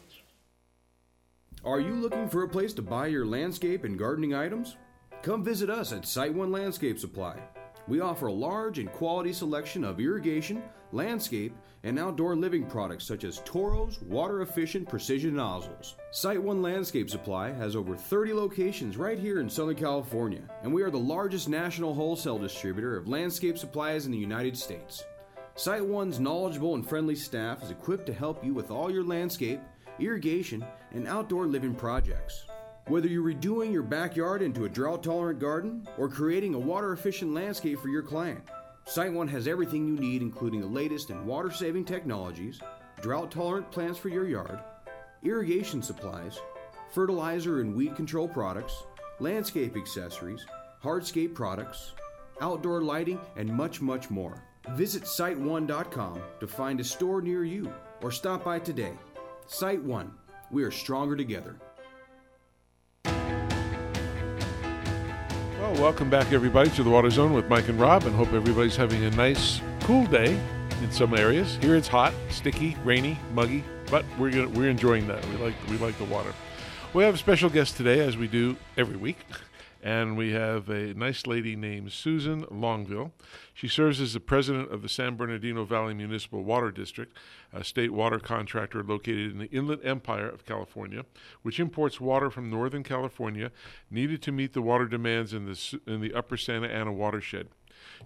[1.66, 4.78] Are you looking for a place to buy your landscape and gardening items?
[5.24, 7.40] Come visit us at Site One Landscape Supply.
[7.88, 13.24] We offer a large and quality selection of irrigation, landscape, and outdoor living products such
[13.24, 15.96] as Toros water efficient precision nozzles.
[16.12, 20.84] Site One Landscape Supply has over 30 locations right here in Southern California, and we
[20.84, 25.04] are the largest national wholesale distributor of landscape supplies in the United States.
[25.56, 29.62] Site One's knowledgeable and friendly staff is equipped to help you with all your landscape,
[30.00, 30.64] irrigation,
[30.96, 32.46] and outdoor living projects.
[32.88, 37.34] Whether you're redoing your backyard into a drought tolerant garden or creating a water efficient
[37.34, 38.44] landscape for your client,
[38.86, 42.60] Site One has everything you need, including the latest in water saving technologies,
[43.02, 44.60] drought tolerant plants for your yard,
[45.24, 46.40] irrigation supplies,
[46.92, 48.84] fertilizer and weed control products,
[49.20, 50.46] landscape accessories,
[50.84, 51.94] hardscape products,
[52.42, 54.44] outdoor lighting, and much, much more.
[54.72, 58.94] Visit SiteOne.com to find a store near you or stop by today.
[59.48, 60.14] Site One,
[60.52, 61.56] we are stronger together.
[65.60, 68.76] Well, welcome back, everybody, to the Water Zone with Mike and Rob, and hope everybody's
[68.76, 70.40] having a nice, cool day
[70.84, 71.58] in some areas.
[71.58, 75.26] Here it's hot, sticky, rainy, muggy, but we're gonna, we're enjoying that.
[75.30, 76.34] We like we like the water.
[76.94, 79.18] We have a special guest today, as we do every week,
[79.86, 83.12] and we have a nice lady named Susan Longville.
[83.54, 87.16] She serves as the president of the San Bernardino Valley Municipal Water District,
[87.54, 91.06] a state water contractor located in the Inland Empire of California,
[91.44, 93.52] which imports water from Northern California
[93.92, 97.50] needed to meet the water demands in the, in the Upper Santa Ana watershed.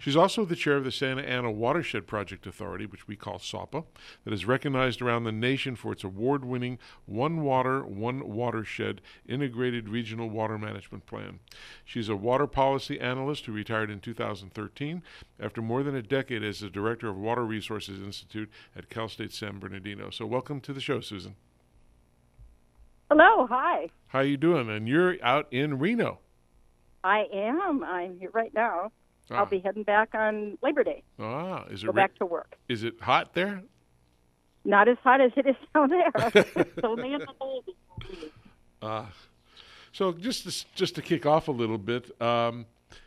[0.00, 3.84] She's also the chair of the Santa Ana Watershed Project Authority, which we call SAWPA,
[4.24, 9.90] that is recognized around the nation for its award winning One Water, One Watershed integrated
[9.90, 11.40] regional water management plan.
[11.84, 15.02] She's a water policy analyst who retired in 2013
[15.38, 19.34] after more than a decade as the director of Water Resources Institute at Cal State
[19.34, 20.08] San Bernardino.
[20.08, 21.36] So, welcome to the show, Susan.
[23.10, 23.90] Hello, hi.
[24.06, 24.70] How you doing?
[24.70, 26.20] And you're out in Reno.
[27.04, 27.84] I am.
[27.84, 28.92] I'm here right now.
[29.30, 29.36] Ah.
[29.36, 31.02] I'll be heading back on Labor Day.
[31.18, 32.56] Ah, is it Go ra- back to work.
[32.68, 33.62] Is it hot there?
[34.64, 36.10] Not as hot as it is down there.
[36.14, 38.30] it's only in the 80s.
[38.82, 39.06] Uh,
[39.92, 42.66] so just to, just to kick off a little bit, um,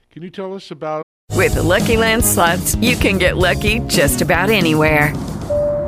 [0.09, 1.03] can you tell us about?
[1.31, 5.13] With the Lucky Land slots, you can get lucky just about anywhere.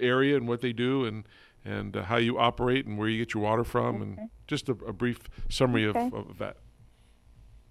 [0.00, 1.24] area and what they do and
[1.64, 4.72] and uh, how you operate and where you get your water from and just a,
[4.86, 5.18] a brief
[5.50, 6.06] summary Okay.
[6.06, 6.56] of, of that.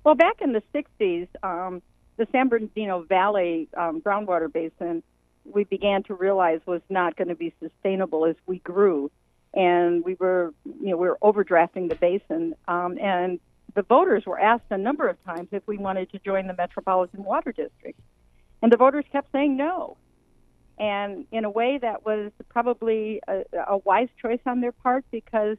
[0.03, 1.81] Well, back in the 60s, um,
[2.17, 5.01] the San Bernardino Valley um, groundwater basin,
[5.45, 9.09] we began to realize was not going to be sustainable as we grew.
[9.53, 12.53] And we were, you know, we were overdrafting the basin.
[12.67, 13.39] Um, and
[13.75, 17.23] the voters were asked a number of times if we wanted to join the Metropolitan
[17.23, 17.97] Water District.
[18.61, 19.95] And the voters kept saying no.
[20.77, 25.57] And in a way, that was probably a, a wise choice on their part because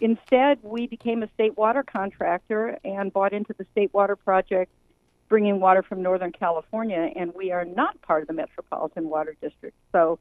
[0.00, 4.70] instead we became a state water contractor and bought into the state water project,
[5.28, 9.76] bringing water from Northern California, and we are not part of the Metropolitan Water District.
[9.92, 10.18] So,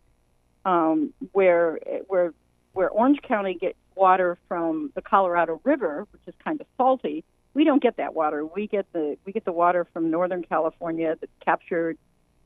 [0.66, 2.34] um, where where
[2.74, 7.64] where Orange County gets water from the Colorado River, which is kind of salty, we
[7.64, 8.46] don't get that water.
[8.46, 11.98] We get the we get the water from Northern California that's captured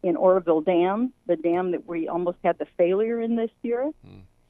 [0.03, 3.91] in Oroville Dam, the dam that we almost had the failure in this year,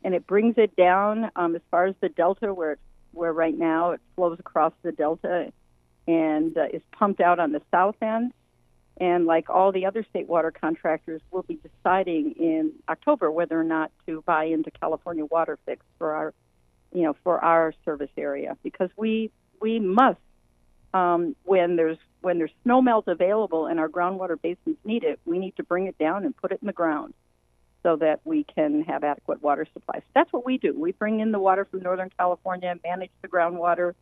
[0.03, 2.79] and it brings it down um, as far as the delta, where it,
[3.11, 5.51] where right now it flows across the delta
[6.07, 8.31] and uh, is pumped out on the south end.
[8.99, 13.63] And like all the other state water contractors, we'll be deciding in October whether or
[13.63, 16.33] not to buy into California Water Fix for our,
[16.91, 19.31] you know, for our service area because we
[19.61, 20.19] we must
[20.97, 25.37] um, when there's when there's snow melt available and our groundwater basins need it, we
[25.37, 27.13] need to bring it down and put it in the ground
[27.83, 29.99] so that we can have adequate water supply.
[29.99, 30.73] So that's what we do.
[30.77, 33.93] We bring in the water from Northern California, and manage the groundwater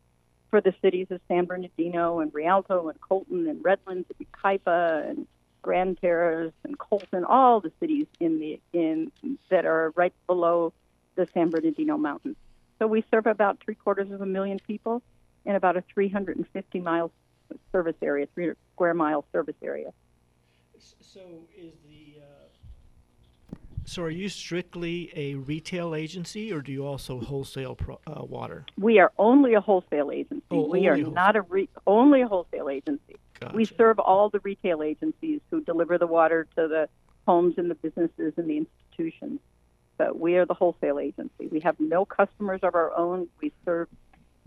[0.50, 5.26] for the cities of San Bernardino and Rialto and Colton and Redlands and Yucaipa and
[5.60, 9.12] Grand Terrace and Colton, all the cities in the in
[9.50, 10.72] that are right below
[11.16, 12.36] the San Bernardino Mountains.
[12.78, 15.02] So we serve about three quarters of a million people
[15.46, 17.10] in about a 350 mile
[17.72, 19.92] service area, 300 square mile service area.
[20.78, 21.20] So
[21.56, 22.16] is the
[23.86, 28.66] so are you strictly a retail agency, or do you also wholesale pro, uh, water?
[28.76, 30.44] We are only a wholesale agency.
[30.50, 31.12] Oh, we are wholesale.
[31.12, 33.14] not a re- only a wholesale agency.
[33.54, 36.88] We serve all the retail agencies who deliver the water to the
[37.28, 39.40] homes and the businesses and the institutions.
[39.98, 41.46] But we are the wholesale agency.
[41.46, 43.28] We have no customers of our own.
[43.40, 43.88] We serve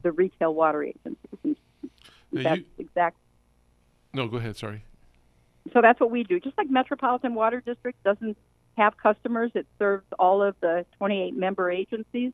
[0.02, 1.16] the retail water agencies.
[1.44, 3.18] And that's you- exact.
[4.14, 4.56] No, go ahead.
[4.58, 4.84] Sorry.
[5.74, 6.40] So that's what we do.
[6.40, 8.38] Just like Metropolitan Water District doesn't
[8.78, 9.52] have customers.
[9.56, 12.32] It serves all of the 28 member agencies.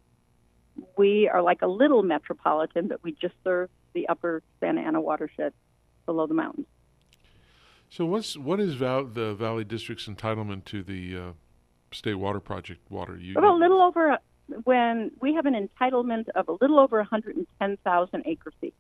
[0.97, 5.53] We are like a little metropolitan, but we just serve the upper Santa Ana watershed
[6.05, 6.67] below the mountains.
[7.89, 11.31] So what's what is Val, the Valley District's entitlement to the uh,
[11.91, 13.17] State Water Project water?
[13.17, 14.17] You, Well, a little over
[14.63, 18.73] when we have an entitlement of a little over 110,000 acre feet.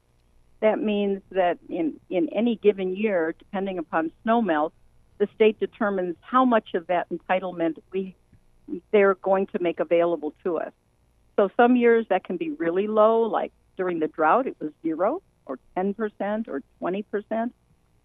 [0.61, 4.73] That means that in in any given year, depending upon snow melt,
[5.17, 8.15] the state determines how much of that entitlement we
[8.91, 10.71] they're going to make available to us.
[11.35, 15.21] So some years that can be really low, like during the drought, it was zero
[15.45, 17.51] or 10% or 20%,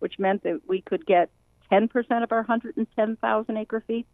[0.00, 1.30] which meant that we could get
[1.72, 1.88] 10%
[2.22, 4.06] of our 110,000 acre feet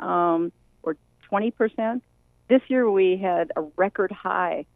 [0.00, 0.50] um,
[0.82, 0.96] or
[1.30, 2.00] 20%.
[2.48, 4.66] This year we had a record high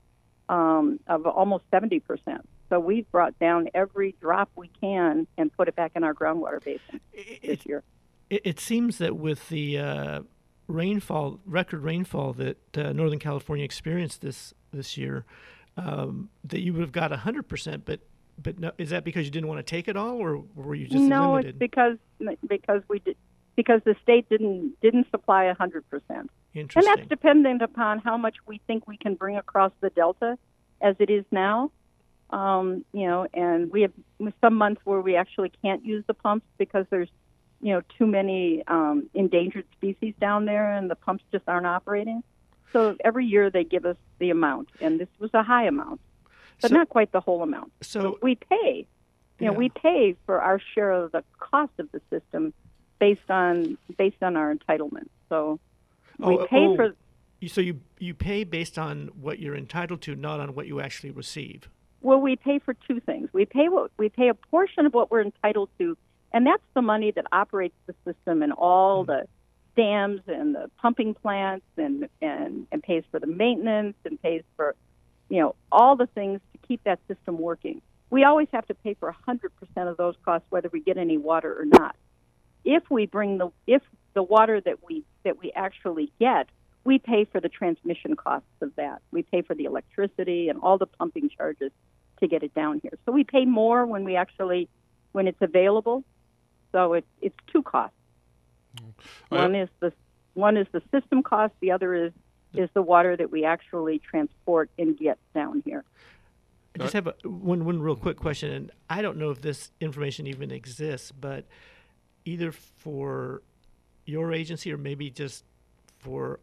[0.49, 2.03] um, of almost 70%.
[2.69, 6.63] So we've brought down every drop we can and put it back in our groundwater
[6.63, 7.01] basin
[7.43, 7.83] this year.
[8.29, 10.21] It, it seems that with the uh,
[10.69, 15.25] rainfall, record rainfall that uh, Northern California experienced this this year,
[15.77, 17.85] um, that you would have got hundred percent.
[17.85, 18.01] But
[18.41, 20.87] but no, is that because you didn't want to take it all, or were you
[20.87, 21.51] just no, limited?
[21.51, 21.97] it's because
[22.47, 23.17] because we did
[23.61, 26.31] because the state didn't didn't supply a hundred percent,
[26.79, 30.39] and that's dependent upon how much we think we can bring across the delta,
[30.81, 31.71] as it is now.
[32.31, 33.93] Um, you know, and we have
[34.41, 37.11] some months where we actually can't use the pumps because there's
[37.61, 42.23] you know too many um, endangered species down there, and the pumps just aren't operating.
[42.73, 46.01] So every year they give us the amount, and this was a high amount,
[46.63, 47.73] but So- not quite the whole amount.
[47.83, 48.87] So we pay.
[49.39, 52.53] You know, we pay for our share of the cost of the system
[53.01, 55.09] based on based on our entitlement.
[55.29, 55.59] So
[56.23, 56.95] oh, we Oh, pay oh, for
[57.41, 60.81] you- So you you pay based on what you're entitled to, not on what you
[60.81, 61.69] actually receive.
[62.03, 63.29] well, we pay for two things.
[63.33, 65.97] We pay what we pay a portion of what we're entitled to,
[66.33, 69.11] and that's the money that operates the system and all hmm.
[69.11, 69.29] the
[69.77, 74.75] dams and the pumping plants and and and pays for the maintenance and pays for
[75.29, 77.81] you know all the things to keep that system working.
[78.11, 81.57] We always have to pay for 100% of those costs whether we get any water
[81.61, 81.95] or not.
[82.65, 83.83] If we bring the if
[84.15, 86.49] the water that we that we actually get,
[86.85, 89.03] we pay for the transmission costs of that.
[89.11, 91.73] We pay for the electricity and all the pumping charges
[92.21, 92.93] to get it down here.
[93.07, 94.69] So we pay more when we actually
[95.13, 96.05] when it's available.
[96.73, 97.97] So it's it's two costs.
[99.29, 99.93] One is the
[100.35, 101.55] one is the system cost.
[101.61, 102.13] The other is
[102.55, 105.85] is the water that we actually transport and get down here.
[106.75, 109.73] I just have a, one one real quick question, and I don't know if this
[109.81, 111.47] information even exists, but
[112.25, 113.43] either for
[114.05, 115.45] your agency or maybe just
[115.99, 116.41] for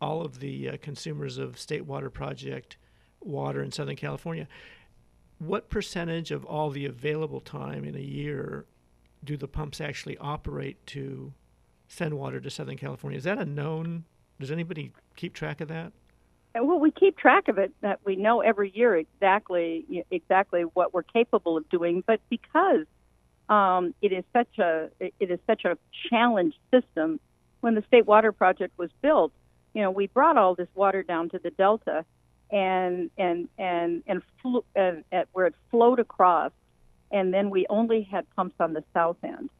[0.00, 2.76] all of the uh, consumers of State Water Project
[3.20, 4.48] water in Southern California,
[5.38, 8.64] what percentage of all the available time in a year
[9.24, 11.32] do the pumps actually operate to
[11.88, 13.18] send water to Southern California?
[13.18, 14.04] Is that a known?
[14.40, 15.92] Does anybody keep track of that?
[16.54, 17.72] Well, we keep track of it.
[17.80, 22.04] That we know every year exactly exactly what we're capable of doing.
[22.06, 22.86] But because
[23.48, 25.76] um, it is such a it is such a
[26.08, 27.20] challenged system,
[27.60, 29.32] when the State Water Project was built,
[29.74, 32.04] you know, we brought all this water down to the delta,
[32.50, 36.52] and and and and, flew, and at where it flowed across,
[37.10, 39.50] and then we only had pumps on the south end.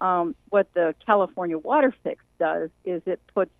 [0.00, 3.52] Um, what the California Water Fix does is it puts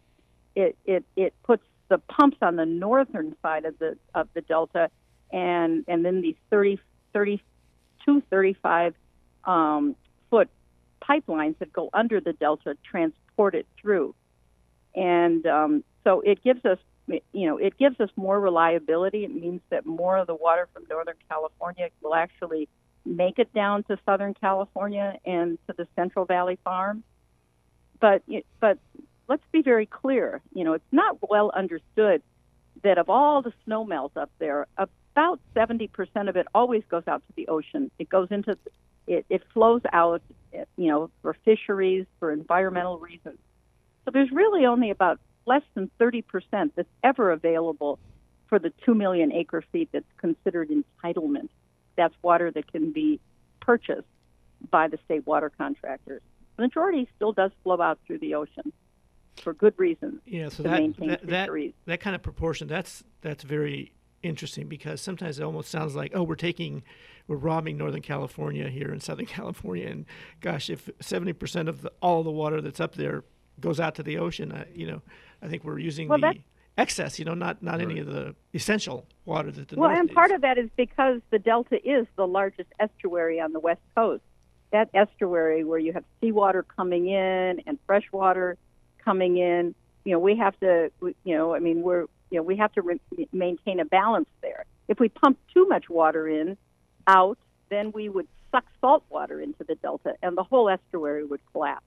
[0.54, 4.90] it, it, it puts the pumps on the northern side of the of the delta
[5.32, 6.80] and and then these 30
[7.12, 8.94] 32 35
[9.44, 9.96] um,
[10.30, 10.48] foot
[11.02, 14.14] pipelines that go under the delta transport it through
[14.94, 16.78] and um, so it gives us
[17.32, 20.84] you know it gives us more reliability it means that more of the water from
[20.88, 22.68] northern california will actually
[23.04, 27.02] make it down to southern california and to the central valley farm
[28.00, 28.22] but
[28.60, 28.78] but
[29.30, 30.42] let's be very clear.
[30.52, 32.20] You know, it's not well understood
[32.82, 35.88] that of all the snow melt up there, about 70%
[36.28, 37.90] of it always goes out to the ocean.
[37.98, 38.58] It goes into
[39.06, 40.22] it, it flows out,
[40.76, 43.38] you know, for fisheries, for environmental reasons.
[44.04, 46.24] So there's really only about less than 30%
[46.74, 47.98] that's ever available
[48.48, 51.48] for the 2 million acre feet that's considered entitlement.
[51.96, 53.20] That's water that can be
[53.60, 54.06] purchased
[54.70, 56.22] by the state water contractors.
[56.56, 58.72] The majority still does flow out through the ocean
[59.42, 61.72] for good reasons Yeah, so to that maintain that, that fisheries.
[61.86, 63.92] that kind of proportion that's that's very
[64.22, 66.82] interesting because sometimes it almost sounds like oh we're taking
[67.26, 70.04] we're robbing Northern California here in Southern California and
[70.40, 73.24] gosh if seventy percent of the, all the water that's up there
[73.60, 75.00] goes out to the ocean uh, you know
[75.42, 76.34] I think we're using Well, the
[76.78, 80.08] excess you know not not any of the essential water that the well, North and
[80.08, 80.14] needs.
[80.14, 84.22] part of that is because the Delta is the largest estuary on the West Coast.
[84.72, 88.56] That estuary where you have seawater coming in and fresh water
[89.04, 89.74] coming in.
[90.04, 92.82] You know, we have to, you know, I mean, we're, you know, we have to
[92.82, 94.64] re- maintain a balance there.
[94.88, 96.56] If we pump too much water in,
[97.06, 101.40] out, then we would suck salt water into the delta, and the whole estuary would
[101.52, 101.84] collapse.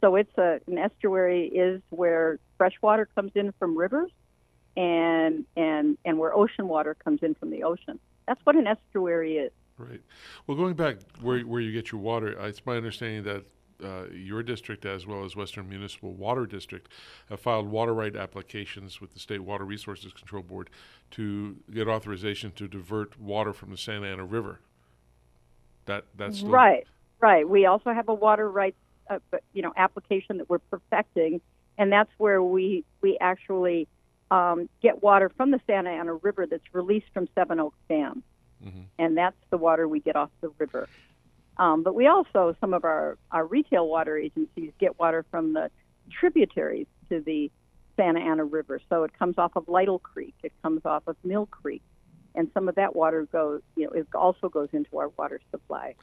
[0.00, 4.10] So it's a an estuary is where fresh water comes in from rivers,
[4.76, 7.98] and and and where ocean water comes in from the ocean.
[8.26, 9.52] That's what an estuary is.
[9.76, 10.00] Right.
[10.46, 13.44] Well, going back where where you get your water, it's my understanding that
[13.82, 16.88] uh, your district, as well as Western Municipal Water District,
[17.28, 20.70] have filed water right applications with the State Water Resources Control Board
[21.12, 24.60] to get authorization to divert water from the Santa Ana River.
[25.86, 26.86] That that's still- Right,
[27.20, 27.48] right.
[27.48, 28.74] We also have a water right,
[29.08, 29.18] uh,
[29.52, 31.40] you know, application that we're perfecting,
[31.78, 33.88] and that's where we we actually
[34.30, 38.22] um, get water from the Santa Ana River that's released from Seven Oaks Dam,
[38.98, 40.88] and that's the water we get off the river.
[41.60, 45.70] Um, but we also some of our our retail water agencies get water from the
[46.10, 47.50] tributaries to the
[47.96, 48.80] Santa Ana River.
[48.88, 51.82] So it comes off of Lytle Creek, it comes off of Mill Creek,
[52.34, 55.96] and some of that water goes, you know, it also goes into our water supply.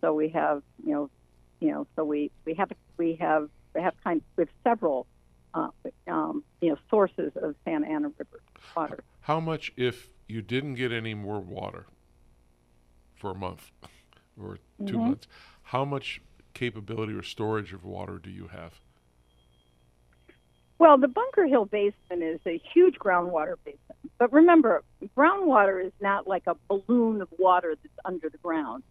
[0.00, 1.10] So we have, you know,
[1.58, 5.08] you know, so we we have we have we have kind with several,
[5.52, 5.70] uh,
[6.06, 8.40] um, you know, sources of Santa Ana River
[8.76, 9.02] water.
[9.22, 11.86] How much if you didn't get any more water
[13.16, 13.72] for a month
[14.40, 15.06] or 2 Mhm.
[15.06, 15.28] months?
[15.62, 16.20] How much
[16.54, 18.80] capability or storage of water do you have?
[20.78, 23.80] Well, the Bunker Hill Basin is a huge groundwater basin.
[24.18, 24.82] But remember,
[25.16, 28.82] groundwater is not like a balloon of water that's under the ground.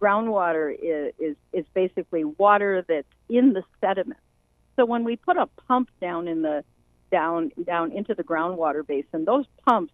[0.00, 4.20] Groundwater is, is, is basically water that's in the sediment.
[4.76, 6.64] So when we put a pump down in the
[7.12, 9.92] down down into the groundwater basin, those pumps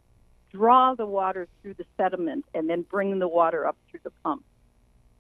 [0.50, 4.44] draw the water through the sediment and then bring the water up through the pump.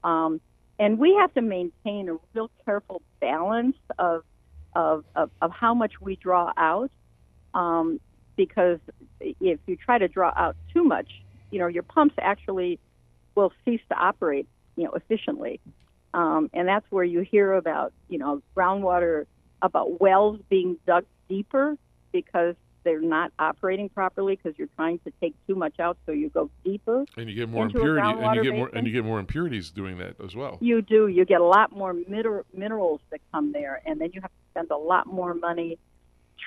[0.04, 0.40] Um,
[0.78, 4.24] and we have to maintain a real careful balance of
[4.74, 6.90] of, of, of how much we draw out
[7.52, 8.00] um,
[8.36, 8.78] because
[9.20, 11.08] if you try to draw out too much,
[11.50, 12.78] you know, your pumps actually
[13.34, 14.46] will cease to operate,
[14.76, 15.60] you know, efficiently.
[16.14, 19.26] Um, and that's where you hear about, you know, groundwater,
[19.60, 21.76] about wells being dug deeper
[22.12, 22.54] because
[22.84, 26.50] they're not operating properly because you're trying to take too much out, so you go
[26.64, 27.04] deeper.
[27.16, 28.78] And you get more impurity, and you get more, basin.
[28.78, 30.58] and you get more impurities doing that as well.
[30.60, 31.06] You do.
[31.08, 34.50] You get a lot more mineral, minerals that come there, and then you have to
[34.50, 35.78] spend a lot more money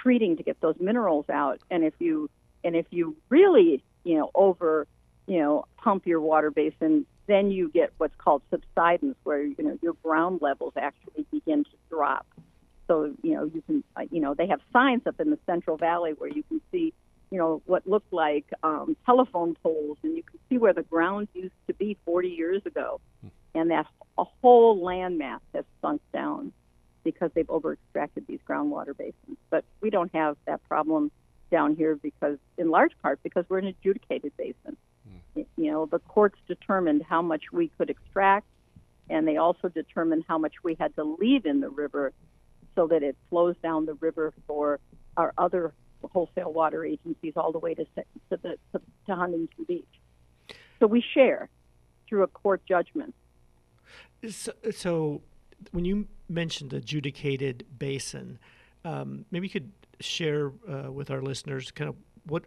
[0.02, 1.60] treating to get those minerals out.
[1.72, 2.30] And if you
[2.64, 4.88] and if you really, you know, over,
[5.28, 9.78] you know, pump your water basin, then you get what's called subsidence, where you know
[9.82, 12.26] your ground levels actually begin to drop.
[12.88, 15.78] So you know you can, uh, you know, they have signs up in the Central
[15.78, 16.94] Valley where you can see,
[17.32, 21.28] you know, what look like um, telephone poles, and you can see where the ground
[21.34, 23.00] used to be 40 years ago,
[23.56, 26.52] and that a whole landmass has sunk down
[27.04, 29.38] because they've over extracted these groundwater basins.
[29.50, 31.12] But we don't have that problem
[31.52, 34.76] down here because, in large part, because we're an adjudicated basin.
[35.36, 38.48] Y- You know, the courts determined how much we could extract,
[39.10, 42.12] and they also determined how much we had to leave in the river
[42.76, 44.80] so that it flows down the river for
[45.18, 45.74] our other
[46.12, 49.86] wholesale water agencies all the way to to, the, to, to Huntington Beach.
[50.80, 51.50] So we share
[52.08, 53.16] through a court judgment.
[54.30, 55.22] So, so
[55.72, 58.40] when you mentioned adjudicated basin,
[58.84, 61.96] um, maybe you could share uh, with our listeners kind of
[62.26, 62.44] what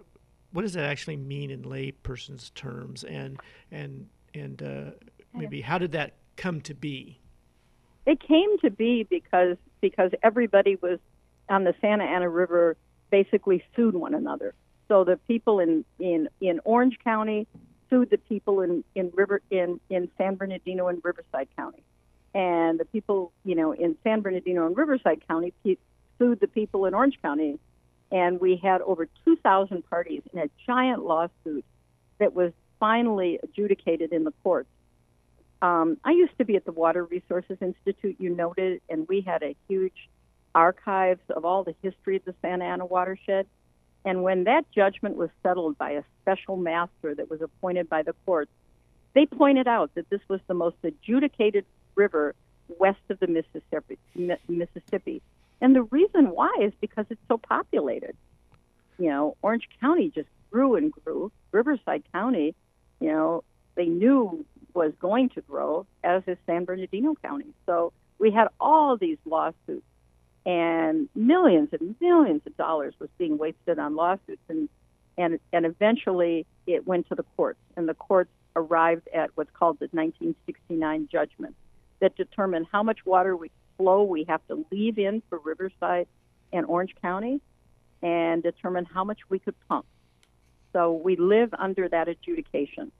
[0.53, 3.39] what does that actually mean in layperson's terms, and
[3.70, 4.91] and and uh,
[5.35, 7.18] maybe how did that come to be?
[8.09, 10.98] It came to be because because everybody was
[11.50, 12.74] on the Santa Ana River
[13.11, 14.54] basically sued one another.
[14.88, 17.46] So the people in in in Orange County
[17.90, 21.84] sued the people in in river in in San Bernardino and Riverside County,
[22.32, 25.52] and the people you know in San Bernardino and Riverside County
[26.18, 27.61] sued the people in Orange County,
[28.11, 31.62] and we had over 2,000 parties in a giant lawsuit
[32.16, 34.70] that was finally adjudicated in the courts.
[35.61, 39.42] Um, I used to be at the Water Resources Institute, you noted, and we had
[39.42, 40.09] a huge
[40.54, 43.46] archives of all the history of the Santa Ana watershed.
[44.04, 48.14] And when that judgment was settled by a special master that was appointed by the
[48.24, 48.50] courts,
[49.14, 51.64] they pointed out that this was the most adjudicated
[51.96, 52.34] river
[52.78, 53.98] west of the Mississippi.
[54.48, 55.22] Mississippi.
[55.61, 58.16] And the reason why is because it's so populated.
[58.98, 61.32] You know, Orange County just grew and grew.
[61.50, 62.54] Riverside County,
[63.00, 63.42] you know,
[63.74, 64.44] they knew
[64.74, 67.52] was going to grow, as is San Bernardino County.
[67.66, 69.86] So we had all these lawsuits,
[70.46, 74.68] and millions and millions of dollars was being wasted on lawsuits, and
[75.16, 79.78] and and eventually it went to the courts, and the courts arrived at what's called
[79.78, 81.54] the 1969 judgment
[82.00, 86.06] that determined how much water we flow we have to leave in for Riverside
[86.52, 87.40] and Orange County
[88.02, 89.86] and determine how much we could pump.
[90.72, 92.92] So we live under that adjudication.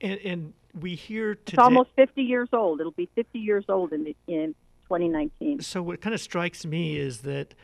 [0.00, 1.54] And, and we hear today.
[1.54, 2.80] It's almost 50 years old.
[2.80, 5.60] It'll be 50 years old in in 2019.
[5.60, 7.54] So what kind of strikes me is that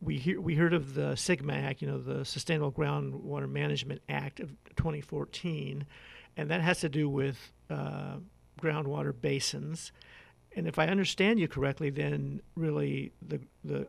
[0.00, 4.40] we hear we heard of the SGMA Act, you know, the Sustainable Groundwater Management Act
[4.40, 5.86] of 2014,
[6.36, 8.16] and that has to do with uh,
[8.60, 9.92] groundwater basins.
[10.56, 13.88] And if I understand you correctly, then really the the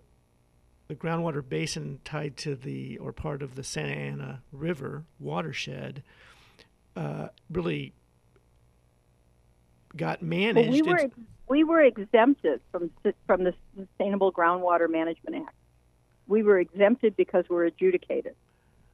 [0.87, 6.03] the groundwater basin tied to the or part of the Santa Ana River watershed
[6.95, 7.93] uh, really
[9.95, 10.57] got managed.
[10.57, 11.09] Well, we were
[11.47, 12.91] we were exempted from
[13.27, 15.55] from the Sustainable Groundwater Management Act.
[16.27, 18.35] We were exempted because we're adjudicated.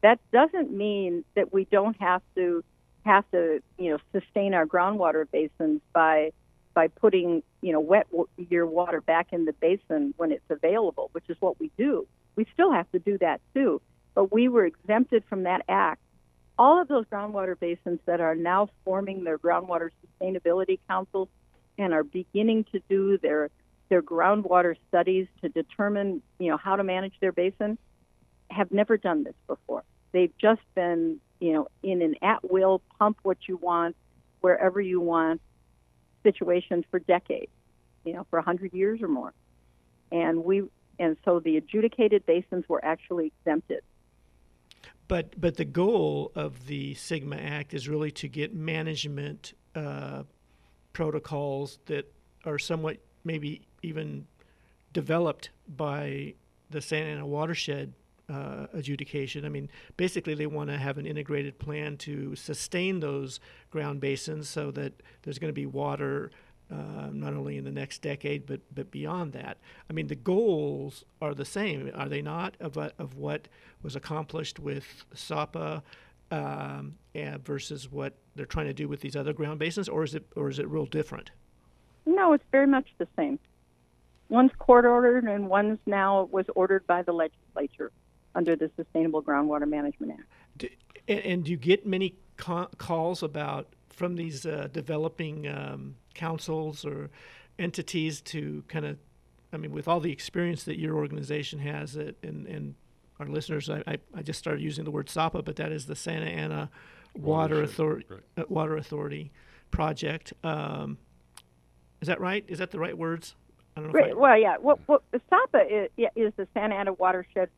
[0.02, 2.64] That doesn't mean that we don't have to
[3.06, 6.32] have to you know sustain our groundwater basins by
[6.74, 11.26] by putting you know wet year water back in the basin when it's available, which
[11.30, 12.08] is what we do.
[12.36, 13.82] We still have to do that too,
[14.14, 16.02] but we were exempted from that act
[16.58, 21.30] all of those groundwater basins that are now forming their groundwater sustainability councils
[21.78, 23.50] and are beginning to do their
[23.90, 27.78] their groundwater studies to determine you know how to manage their basin
[28.50, 29.84] have never done this before.
[30.14, 33.96] They've just been you know in an at will pump what you want
[34.42, 35.42] wherever you want
[36.24, 37.52] situation for decades,
[38.04, 39.34] you know for a hundred years or more,
[40.12, 40.64] and we
[41.00, 43.82] and so the adjudicated basins were actually exempted
[45.08, 50.24] but but the goal of the SGMA Act is really to get management uh,
[50.94, 52.12] protocols that
[52.46, 54.26] are somewhat maybe even
[54.94, 56.34] developed by
[56.70, 57.94] the Santa Ana watershed
[58.30, 59.46] uh, adjudication.
[59.46, 63.40] I mean, basically, they want to have an integrated plan to sustain those
[63.70, 64.94] ground basins so that
[65.24, 66.32] there's going to be water
[66.72, 69.58] uh, not only in the next decade but but beyond that.
[69.90, 72.56] I mean, the goals are the same, are they not?
[72.60, 73.48] Of of what
[73.82, 75.82] was accomplished with SAWPA
[76.32, 76.96] um,
[77.44, 80.50] versus what they're trying to do with these other ground basins, or is it or
[80.50, 81.32] is it real different?
[82.06, 83.40] No, it's very much the same.
[84.30, 87.92] One's court ordered, and one's now was ordered by the legislature
[88.36, 90.24] under the Sustainable Groundwater Management Act.
[90.58, 90.70] Do,
[91.08, 93.68] and, and, do you get many ca- calls about
[93.98, 97.10] from these uh, developing um, councils or
[97.58, 98.98] entities to kind of,
[99.52, 102.76] I mean, with all the experience that your organization has, it, and, and
[103.20, 105.96] our listeners, I, I, I, just started using the word SAWPA, but that is the
[105.96, 106.70] Santa Ana
[107.16, 108.22] Water Authority right.
[108.38, 109.32] uh, Water Authority
[109.72, 110.32] project.
[110.44, 111.00] Um,
[112.00, 112.46] is that right?
[112.48, 113.36] Is that the right words?
[113.76, 114.00] I don't know.
[114.00, 114.12] Right.
[114.12, 114.58] I, well, yeah.
[114.58, 117.50] What, what SAWPA is, is the Santa Ana Watershed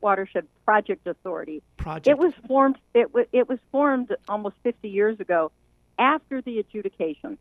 [0.00, 1.64] Watershed Project Authority.
[1.76, 2.06] Project.
[2.06, 2.78] It was formed.
[2.94, 5.50] It was it was formed almost 50 years ago
[6.00, 7.38] after the adjudication.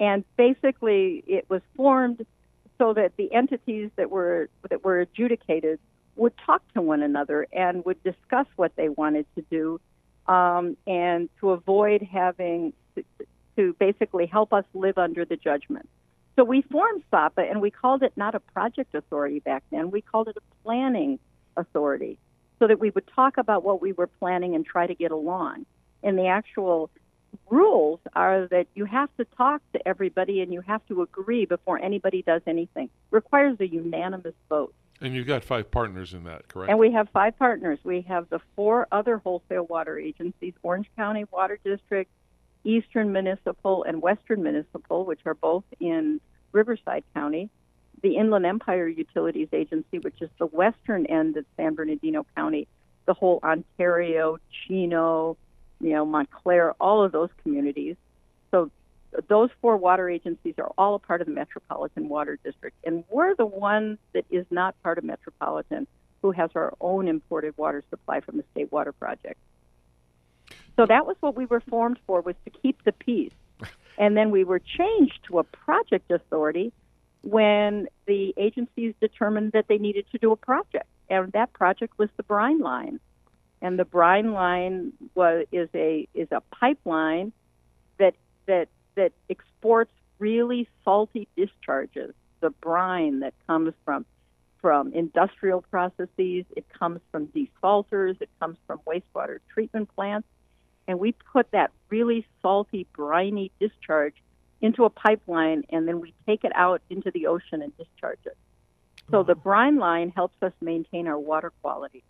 [0.00, 2.24] And basically, it was formed
[2.78, 5.78] so that the entities that were that were adjudicated
[6.16, 9.80] would talk to one another and would discuss what they wanted to do,
[10.32, 13.04] um, and to avoid having to,
[13.56, 15.88] to basically help us live under the judgment.
[16.36, 19.90] So we formed SAWPA, and we called it not a project authority back then.
[19.90, 21.18] We called it a planning
[21.56, 22.18] authority,
[22.58, 25.64] so that we would talk about what we were planning and try to get along.
[26.02, 26.90] And the actual
[27.50, 31.80] rules are that you have to talk to everybody and you have to agree before
[31.80, 32.90] anybody does anything.
[33.10, 34.74] Requires a unanimous vote.
[35.00, 36.70] And you've got five partners in that, correct?
[36.70, 37.78] And we have five partners.
[37.84, 42.10] We have the four other wholesale water agencies Orange County Water District,
[42.64, 46.20] Eastern Municipal, and Western Municipal, which are both in
[46.52, 47.50] Riverside County.
[48.02, 52.68] The Inland Empire Utilities Agency, which is the western end of San Bernardino County,
[53.06, 55.36] the whole Ontario, Chino,
[55.80, 57.96] you know, Montclair, all of those communities.
[58.50, 58.70] So
[59.28, 62.76] those four water agencies are all a part of the Metropolitan Water District.
[62.84, 65.86] And we're the one that is not part of Metropolitan
[66.22, 69.38] who has our own imported water supply from the State Water Project.
[70.76, 73.32] So that was what we were formed for, was to keep the peace.
[73.98, 76.70] And then we were changed to a project authority
[77.22, 80.84] when the agencies determined that they needed to do a project.
[81.08, 83.00] And that project was the brine line
[83.62, 87.32] and the brine line was is a is a pipeline
[87.98, 88.14] that
[88.46, 94.04] that that exports really salty discharges, the brine that comes from
[94.60, 100.26] from industrial processes, it comes from desalters, it comes from wastewater treatment plants,
[100.88, 104.14] and we put that really salty, briny discharge
[104.60, 108.36] into a pipeline, and then we take it out into the ocean and discharge it.
[109.10, 112.02] So the brine line helps us maintain our water quality.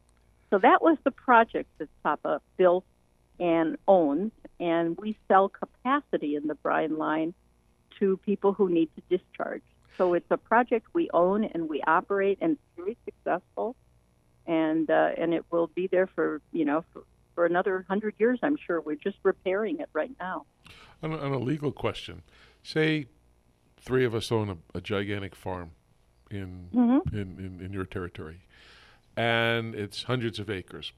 [0.51, 2.85] So that was the project that SAWPA built
[3.41, 7.35] and owns, and we sell capacity in the brine line
[7.99, 9.63] to people who need to discharge.
[9.99, 13.77] So it's a project we own and we operate, and it's very successful.
[14.47, 17.03] And uh, and it will be there for you know for,
[17.35, 18.39] for another hundred years.
[18.43, 18.81] I'm sure.
[18.81, 20.45] We're just repairing it right now.
[21.03, 22.23] On a, on a legal question,
[22.63, 23.07] say
[23.81, 25.73] three of us own a, a gigantic farm
[26.31, 27.13] in, Mhm.
[27.13, 28.43] in, in in your territory,
[29.17, 30.93] and it's hundreds of acres,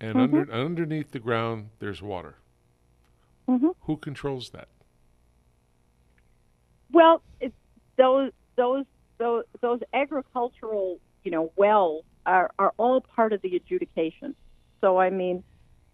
[0.00, 0.22] and Mhm.
[0.22, 2.36] under underneath the ground there's water.
[3.48, 3.74] Mhm.
[3.82, 4.68] Who controls that?
[6.92, 7.22] Well,
[7.96, 8.84] those those
[9.18, 14.34] those those agricultural you know wells are are all part of the adjudication.
[14.80, 15.42] So I mean,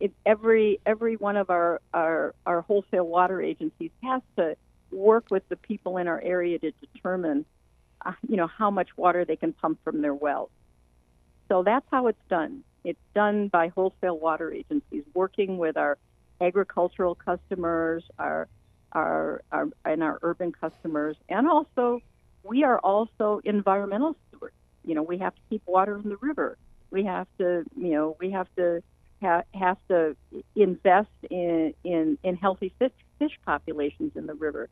[0.00, 4.56] it, every every one of our, our our wholesale water agencies has to
[4.90, 7.44] work with the people in our area to determine
[8.04, 10.50] uh, you know how much water they can pump from their wells.
[11.52, 12.64] So that's how it's done.
[12.82, 15.98] It's done by wholesale water agencies working with our
[16.40, 18.48] agricultural customers, our
[18.92, 22.00] our, our and our urban customers, and also
[22.42, 24.54] we are also environmental stewards.
[24.82, 26.56] You know, we have to keep water in the river.
[26.90, 28.82] We have to, you know, we have to
[29.20, 30.16] ha- have to
[30.56, 34.70] invest in in, in healthy fish, fish populations in the river.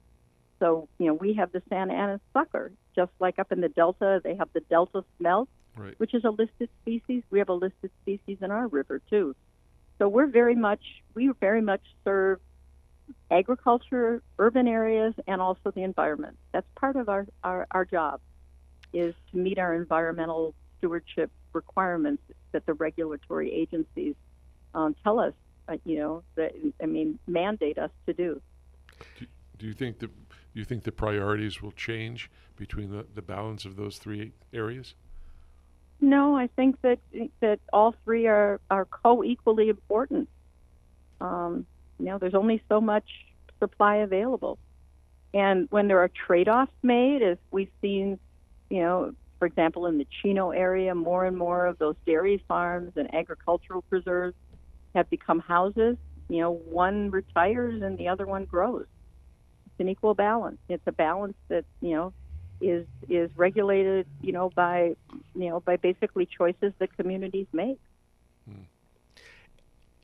[0.60, 4.22] So, you know, we have the Santa Ana sucker, just like up in the Delta,
[4.24, 5.94] they have the Delta smelt, Right.
[5.98, 7.22] which is a listed species.
[7.30, 9.34] We have a listed species in our river too.
[9.98, 10.82] So we're very much
[11.14, 12.40] we very much serve
[13.30, 16.36] agriculture, urban areas, and also the environment.
[16.52, 18.20] That's part of our, our, our job
[18.92, 24.14] is to meet our environmental stewardship requirements that the regulatory agencies
[24.74, 25.34] um, tell us,
[25.68, 26.52] uh, you know, that
[26.82, 28.40] I mean, mandate us to do.
[29.58, 33.64] Do you think the do you think the priorities will change between the, the balance
[33.64, 34.94] of those three areas?
[36.00, 36.98] No, I think that
[37.40, 40.28] that all three are are co-equally important.
[41.20, 41.66] Um,
[41.98, 43.04] you know, there's only so much
[43.58, 44.58] supply available,
[45.34, 48.18] and when there are trade-offs made, as we've seen,
[48.70, 52.92] you know, for example, in the Chino area, more and more of those dairy farms
[52.96, 54.34] and agricultural preserves
[54.94, 55.98] have become houses.
[56.28, 58.86] You know, one retires and the other one grows.
[59.66, 60.58] It's an equal balance.
[60.68, 62.14] It's a balance that you know
[62.60, 64.94] is is regulated, you know, by
[65.34, 67.78] you know by basically choices that communities make.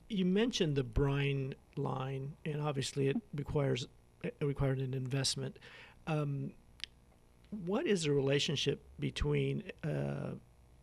[0.09, 3.89] You mentioned the brine line, and obviously it requires
[4.23, 5.59] it required an investment.
[6.07, 6.53] Um,
[7.65, 10.33] what is the relationship between uh,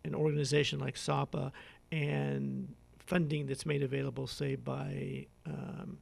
[0.03, 1.51] an organization like SAWPA
[1.91, 5.99] and funding that's made available, say, by um,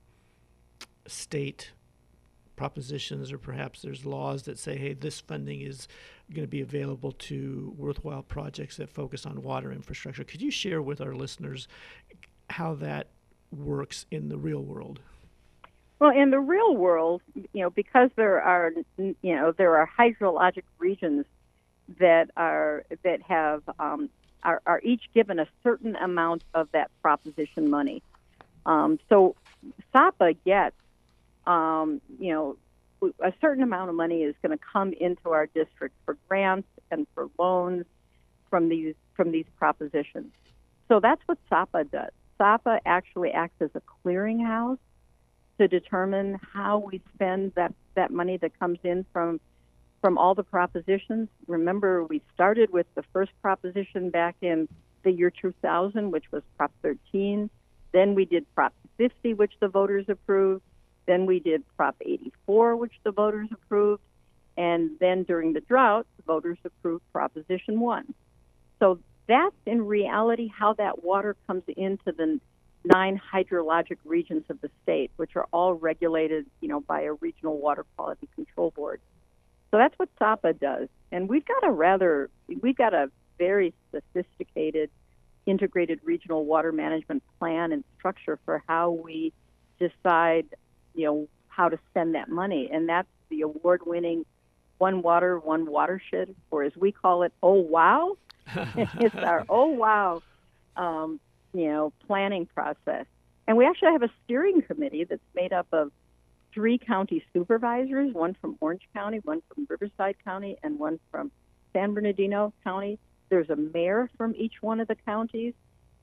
[1.07, 1.71] state
[2.61, 5.87] propositions, or perhaps there's laws that say, hey, this funding is
[6.31, 10.23] going to be available to worthwhile projects that focus on water infrastructure.
[10.23, 11.67] Could you share with our listeners
[12.51, 13.07] how that
[13.51, 14.99] works in the real world?
[15.97, 20.65] Well, in the real world, you know, because there are, you know, there are hydrologic
[20.77, 21.25] regions
[21.97, 24.07] that are that have um,
[24.43, 28.03] are, are each given a certain amount of that proposition money.
[28.67, 29.35] Um, so
[29.95, 30.75] SAWPA gets,
[31.47, 32.57] um, you know,
[33.19, 37.07] a certain amount of money is going to come into our district for grants and
[37.15, 37.85] for loans
[38.49, 40.31] from these from these propositions.
[40.87, 42.11] So that's what SAWPA does.
[42.39, 44.77] SAWPA actually acts as a clearinghouse
[45.59, 49.39] to determine how we spend that, that money that comes in from
[50.01, 51.29] from all the propositions.
[51.45, 54.67] Remember, we started with the first proposition back in
[55.03, 57.49] the year 2000, which was Prop 13.
[57.91, 60.63] Then we did Prop 50, which the voters approved.
[61.11, 64.01] Then we did Prop 84, which the voters approved.
[64.55, 68.13] And then during the drought, the voters approved Proposition 1.
[68.79, 68.97] So
[69.27, 72.39] that's in reality how that water comes into the
[72.85, 77.57] nine hydrologic regions of the state, which are all regulated, you know, by a regional
[77.57, 79.01] water quality control board.
[79.69, 82.29] So that's what SAWPA does, and we've got a rather,
[82.61, 84.89] we've got a very sophisticated,
[85.45, 89.33] integrated regional water management plan and structure for how we
[89.79, 90.45] decide,
[90.95, 94.25] you know, how to spend that money, and that's the award-winning
[94.77, 98.17] One Water, One Watershed, or as we call it, Oh Wow.
[98.55, 100.21] it's our Oh Wow
[100.75, 101.19] um,
[101.53, 103.05] you know, planning process.
[103.47, 105.91] And we actually have a steering committee that's made up of
[106.53, 111.31] three county supervisors, one from Orange County, one from Riverside County, and one from
[111.73, 112.99] San Bernardino County.
[113.29, 115.53] There's a mayor from each one of the counties,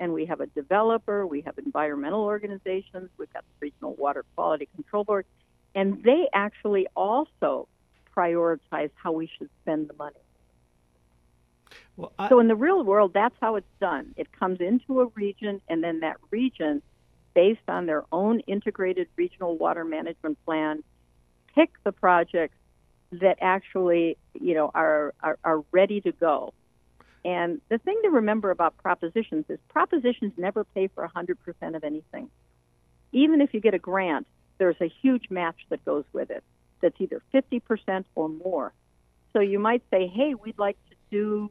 [0.00, 4.68] and we have a developer, we have environmental organizations, we've got the Regional Water Quality
[4.74, 5.26] Control Board,
[5.74, 7.68] and they actually also
[8.16, 10.16] prioritize how we should spend the money.
[11.96, 14.14] Well, I, So in the real world, that's how it's done.
[14.16, 16.82] It comes into a region, and then that region,
[17.34, 20.82] based on their own integrated regional water management plan,
[21.54, 22.56] pick the projects
[23.10, 26.52] that actually, you know, are, are, are ready to go.
[27.24, 32.30] And the thing to remember about propositions is propositions never pay for 100% of anything.
[33.12, 34.26] Even if you get a grant,
[34.58, 36.44] there's a huge match that goes with it
[36.80, 38.72] that's either 50% or more.
[39.32, 41.50] So you might say, hey, we'd like to do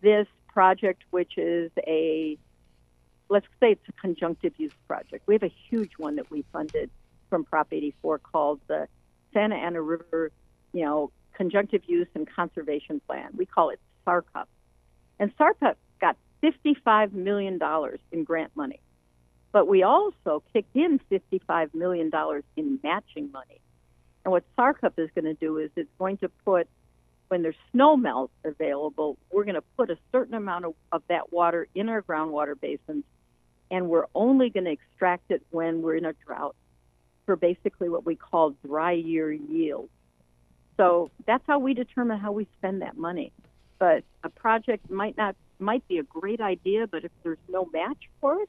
[0.00, 2.38] this project, which is a,
[3.28, 5.26] let's say it's a conjunctive use project.
[5.26, 6.90] We have a huge one that we funded
[7.28, 8.88] from Prop 84 called the
[9.32, 10.30] Santa Ana River,
[10.72, 13.30] you know, Conjunctive Use and Conservation Plan.
[13.36, 14.46] We call it SARCUP.
[15.18, 17.58] And SARCUP got $55 million
[18.12, 18.80] in grant money.
[19.52, 22.10] But we also kicked in $55 million
[22.56, 23.60] in matching money.
[24.24, 26.68] And what SARCUP is going to do is it's going to put,
[27.28, 31.32] when there's snow melt available, we're going to put a certain amount of, of that
[31.32, 33.04] water in our groundwater basins,
[33.70, 36.54] and we're only going to extract it when we're in a drought
[37.26, 39.88] for basically what we call dry year yield.
[40.76, 43.32] So that's how we determine how we spend that money.
[43.78, 48.08] But a project might not might be a great idea, but if there's no match
[48.20, 48.48] for it,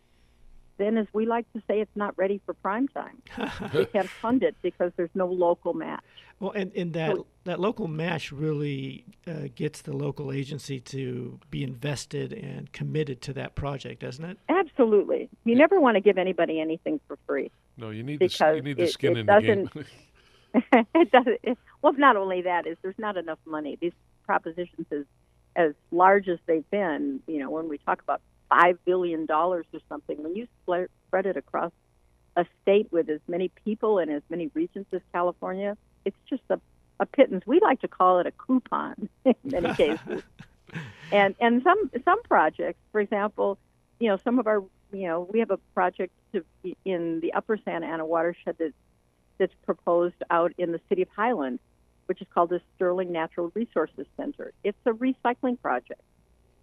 [0.79, 3.21] then as we like to say, it's not ready for prime time.
[3.73, 6.03] we can't fund it because there's no local match.
[6.39, 11.63] Well, and, and that that local match really uh, gets the local agency to be
[11.63, 14.37] invested and committed to that project, doesn't it?
[14.47, 15.29] Absolutely.
[15.43, 17.51] You never want to give anybody anything for free.
[17.75, 19.69] No, you need because the, you need the it, skin it in the game.
[20.95, 21.39] it doesn't.
[21.43, 23.77] It, well, not only that is there's not enough money.
[23.81, 23.93] These
[24.25, 25.03] propositions, as
[25.55, 29.79] as large as they've been, you know, when we talk about five billion dollars or
[29.89, 31.71] something, when you spread it across
[32.35, 36.59] a state with as many people and as many regions as California, it's just a,
[36.99, 37.43] a pittance.
[37.45, 40.23] We like to call it a coupon in many cases.
[41.11, 43.57] and and some some projects, for example,
[43.99, 46.43] you know, some of our you know we have a project to,
[46.85, 48.73] in the Upper Santa Ana watershed that
[49.39, 51.59] that's proposed out in the city of Highland,
[52.09, 54.51] which is called the Sterling Natural Resources Center.
[54.63, 56.01] It's a recycling project.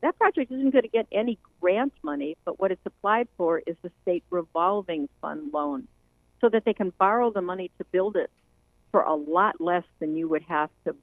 [0.02, 3.76] That project isn't going to get any grant money, but what it's applied for is
[3.82, 5.86] the state revolving fund loan
[6.40, 8.28] so that they can borrow the money to build it
[8.90, 10.96] for a lot less than you would have to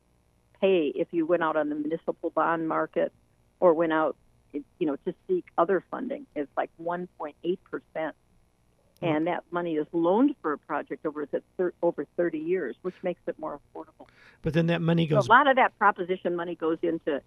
[0.59, 3.13] pay if you went out on the municipal bond market
[3.61, 4.17] or went out
[4.51, 6.25] you know to seek other funding.
[6.35, 7.33] It's like 1.8
[7.71, 8.15] percent
[9.01, 12.95] and that money is loaned for a project over the thir- over 30 years, which
[13.03, 14.07] makes it more affordable.
[14.41, 17.21] But then that money So goes a lot of that proposition money goes into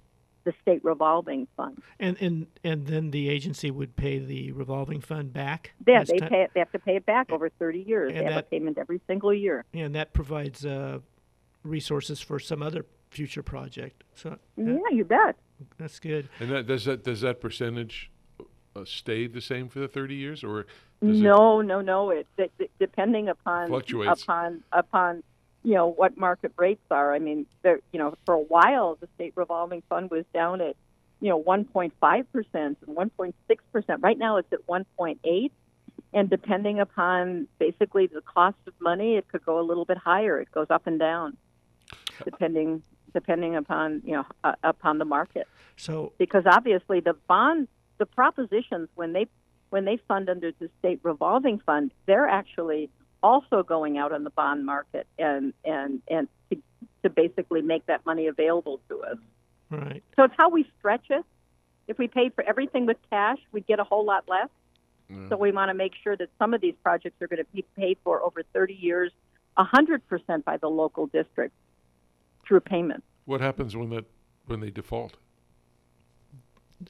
[0.45, 1.83] the state revolving fund.
[1.99, 5.73] and and and then the agency would pay the revolving fund back.
[5.87, 8.11] Yeah, they ti- pay it, they have to pay it back over 30 years.
[8.11, 9.65] And they have that- a payment every single year.
[9.75, 11.01] and that provides uh,
[11.65, 14.05] resources for some other future project.
[14.15, 15.37] So Yeah, you bet.
[15.79, 16.29] that's good.
[16.39, 18.11] and that, does that does that percentage
[18.77, 20.67] uh, stay the same for the thirty years, or
[21.03, 22.11] does it No, no, no.
[22.11, 24.23] It, it, it- depending upon Fluctuates.
[24.23, 25.23] upon upon
[25.65, 27.15] you know what market rates are.
[27.15, 30.77] I mean, there you know for a while the state revolving fund was down at
[31.21, 33.33] you know 1.5 percent and 1.6
[33.73, 34.03] percent.
[34.03, 35.51] Right now it's at 1.8,
[36.13, 40.39] and depending upon basically the cost of money, it could go a little bit higher.
[40.41, 41.37] It goes up and down,
[42.25, 42.83] depending
[43.15, 47.67] depending upon you know uh, upon the market So because obviously the bond
[47.99, 49.27] the propositions when they
[49.71, 52.91] when they fund under the state revolving fund they're actually
[53.23, 56.57] also going out on the bond market and and and to,
[57.03, 59.19] to basically make that money available to us.
[59.69, 60.03] Right.
[60.15, 61.25] so it's how we stretch it.
[61.89, 64.49] If we paid for everything with cash we'd get a whole lot less.
[65.11, 65.29] Mm.
[65.29, 67.65] So we want to make sure that some of these projects are going to be
[67.77, 69.13] paid for over 30 years
[69.57, 71.55] 100% by the local district
[72.47, 73.03] through payment.
[73.25, 74.05] What happens when that
[74.47, 75.17] when they default?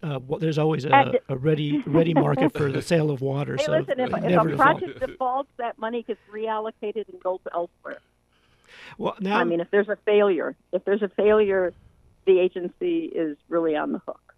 [0.02, 3.56] Uh, well, there's always a, a ready ready market for the sale of water.
[3.56, 4.78] Hey, so listen, if, if never a default.
[4.80, 7.98] project defaults, that money gets reallocated and goes elsewhere.
[8.98, 11.72] Well, now I mean, if there's a failure, if there's a failure,
[12.26, 14.34] the agency is really on the hook.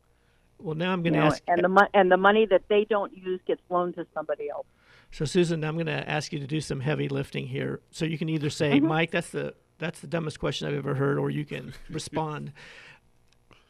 [0.59, 1.43] well, now I'm going to know, ask.
[1.49, 4.67] and the and the money that they don't use gets loaned to somebody else.
[5.11, 7.81] So, Susan, I'm going to ask you to do some heavy lifting here.
[7.91, 8.83] So you can either say, Mhm.
[8.83, 12.53] Mike, that's the that's the dumbest question I've ever heard, or you can respond.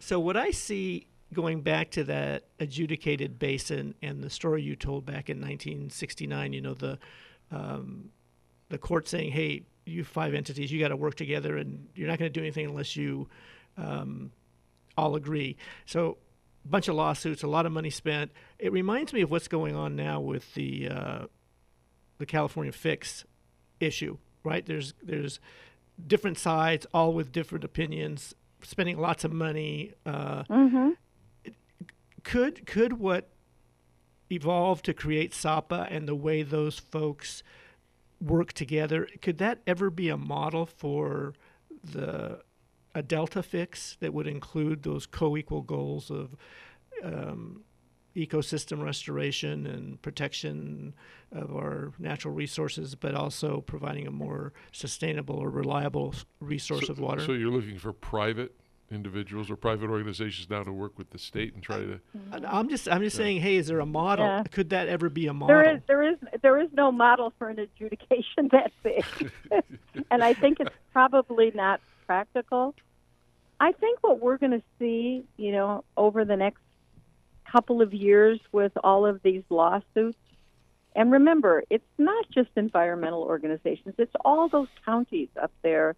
[0.00, 5.04] So what I see going back to that adjudicated basin and the story you told
[5.04, 6.98] back in 1969, you know the
[7.50, 8.10] um,
[8.68, 12.18] the court saying, "Hey, you five entities, you got to work together, and you're not
[12.18, 13.28] going to do anything unless you
[13.76, 14.32] um,
[14.96, 15.56] all agree."
[15.86, 16.18] So
[16.64, 18.30] a bunch of lawsuits, a lot of money spent.
[18.58, 21.26] It reminds me of what's going on now with the uh,
[22.18, 23.24] the California fix
[23.80, 24.64] issue, right?
[24.64, 25.40] There's there's
[26.06, 29.92] different sides, all with different opinions, spending lots of money.
[30.04, 30.90] Uh, Mm-hmm.
[32.28, 33.30] Could could what
[34.30, 37.42] evolved to create SAWPA and the way those folks
[38.20, 41.32] work together, could that ever be a model for
[41.82, 42.42] the
[42.94, 46.36] a delta fix that would include those co-equal goals of
[47.02, 47.62] um,
[48.14, 50.94] ecosystem restoration and protection
[51.32, 57.00] of our natural resources, but also providing a more sustainable or reliable resource so, of
[57.00, 57.24] water.
[57.24, 58.54] So you're looking for private
[58.90, 62.00] individuals or private organizations now to work with the state and try to.
[62.32, 64.24] I'm just I'm just saying, hey, is there a model?
[64.24, 64.42] Yeah.
[64.50, 65.56] Could that ever be a model?
[65.56, 69.04] There is there is there is no model for an adjudication that big,
[70.10, 72.74] and I think it's probably not practical.
[73.60, 76.60] I think what we're going to see, you know, over the next
[77.50, 80.18] couple of years with all of these lawsuits,
[80.94, 85.96] and remember, it's not just environmental organizations; it's all those counties up there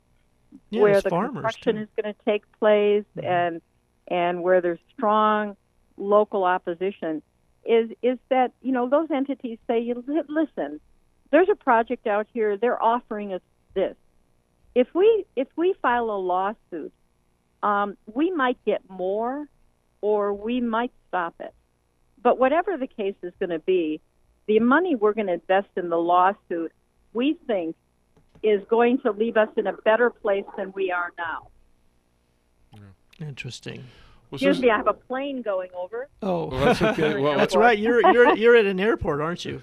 [0.70, 1.82] Yeah, where the construction too.
[1.82, 3.60] is going to take place, and
[4.08, 5.56] and where there's strong
[5.96, 7.22] local opposition
[7.64, 10.80] is is that you know those entities say "You listen
[11.30, 13.42] there's a project out here they're offering us
[13.74, 13.96] this.
[14.74, 16.92] If we if we file a lawsuit
[17.62, 19.46] um, we might get more
[20.00, 21.54] or we might stop it.
[22.22, 24.00] But whatever the case is going to be
[24.46, 26.72] the money we're going to invest in the lawsuit
[27.12, 27.76] we think
[28.42, 31.48] is going to leave us in a better place than we are now
[33.20, 33.84] Interesting.
[34.32, 37.20] excuse me i have a plane going over Oh, Well, that's okay.
[37.20, 37.78] Well, that's right.
[37.78, 39.62] You're you're you're at an airport, aren't you?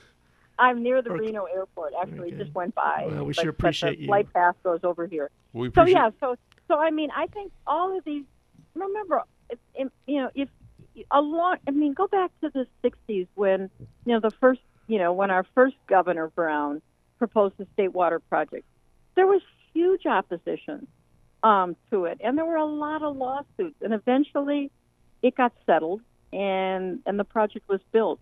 [0.59, 1.93] I'm near the Reno airport.
[1.99, 3.07] Actually, just went by.
[3.09, 4.07] Well, we but, sure but the appreciate you.
[4.07, 5.30] Flight path goes over here.
[5.53, 6.36] We so yeah, so
[6.67, 8.23] so I mean, I think all of these.
[8.73, 10.49] Remember, it, it, you know, if
[11.11, 13.69] a long, I mean, go back to the '60s when
[14.05, 16.82] you know the first, you know, when our first Governor Brown
[17.18, 18.65] proposed the state water project.
[19.15, 19.41] There was
[19.74, 20.88] huge opposition
[21.43, 24.72] um, to it, and there were a lot of lawsuits, and eventually,
[25.22, 26.01] it got settled,
[26.32, 28.20] and and the project was built.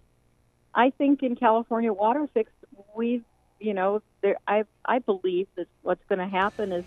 [0.73, 2.51] I think in California Water Fix,
[2.95, 3.23] we've,
[3.59, 6.85] you know, there, I, I believe that what's going to happen is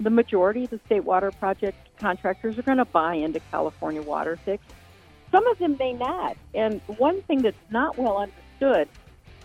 [0.00, 4.36] the majority of the state water project contractors are going to buy into California Water
[4.36, 4.64] Fix.
[5.30, 6.36] Some of them may not.
[6.54, 8.88] And one thing that's not well understood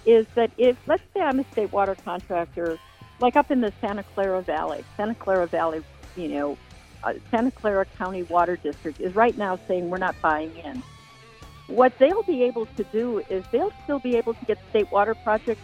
[0.05, 2.77] is that if, let's say I'm a state water contractor,
[3.19, 5.83] like up in the Santa Clara Valley, Santa Clara Valley,
[6.15, 6.57] you know,
[7.03, 10.83] uh, Santa Clara County Water District is right now saying we're not buying in
[11.71, 15.15] what they'll be able to do is they'll still be able to get state water
[15.15, 15.59] project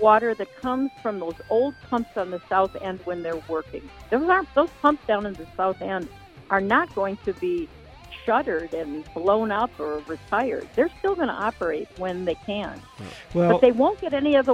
[0.00, 3.88] water that comes from those old pumps on the south end when they're working.
[4.10, 6.08] Those aren't those pumps down in the south end
[6.50, 7.68] are not going to be
[8.24, 10.68] shuttered and blown up or retired.
[10.74, 12.80] They're still going to operate when they can.
[13.34, 14.50] Well- but they won't get any of the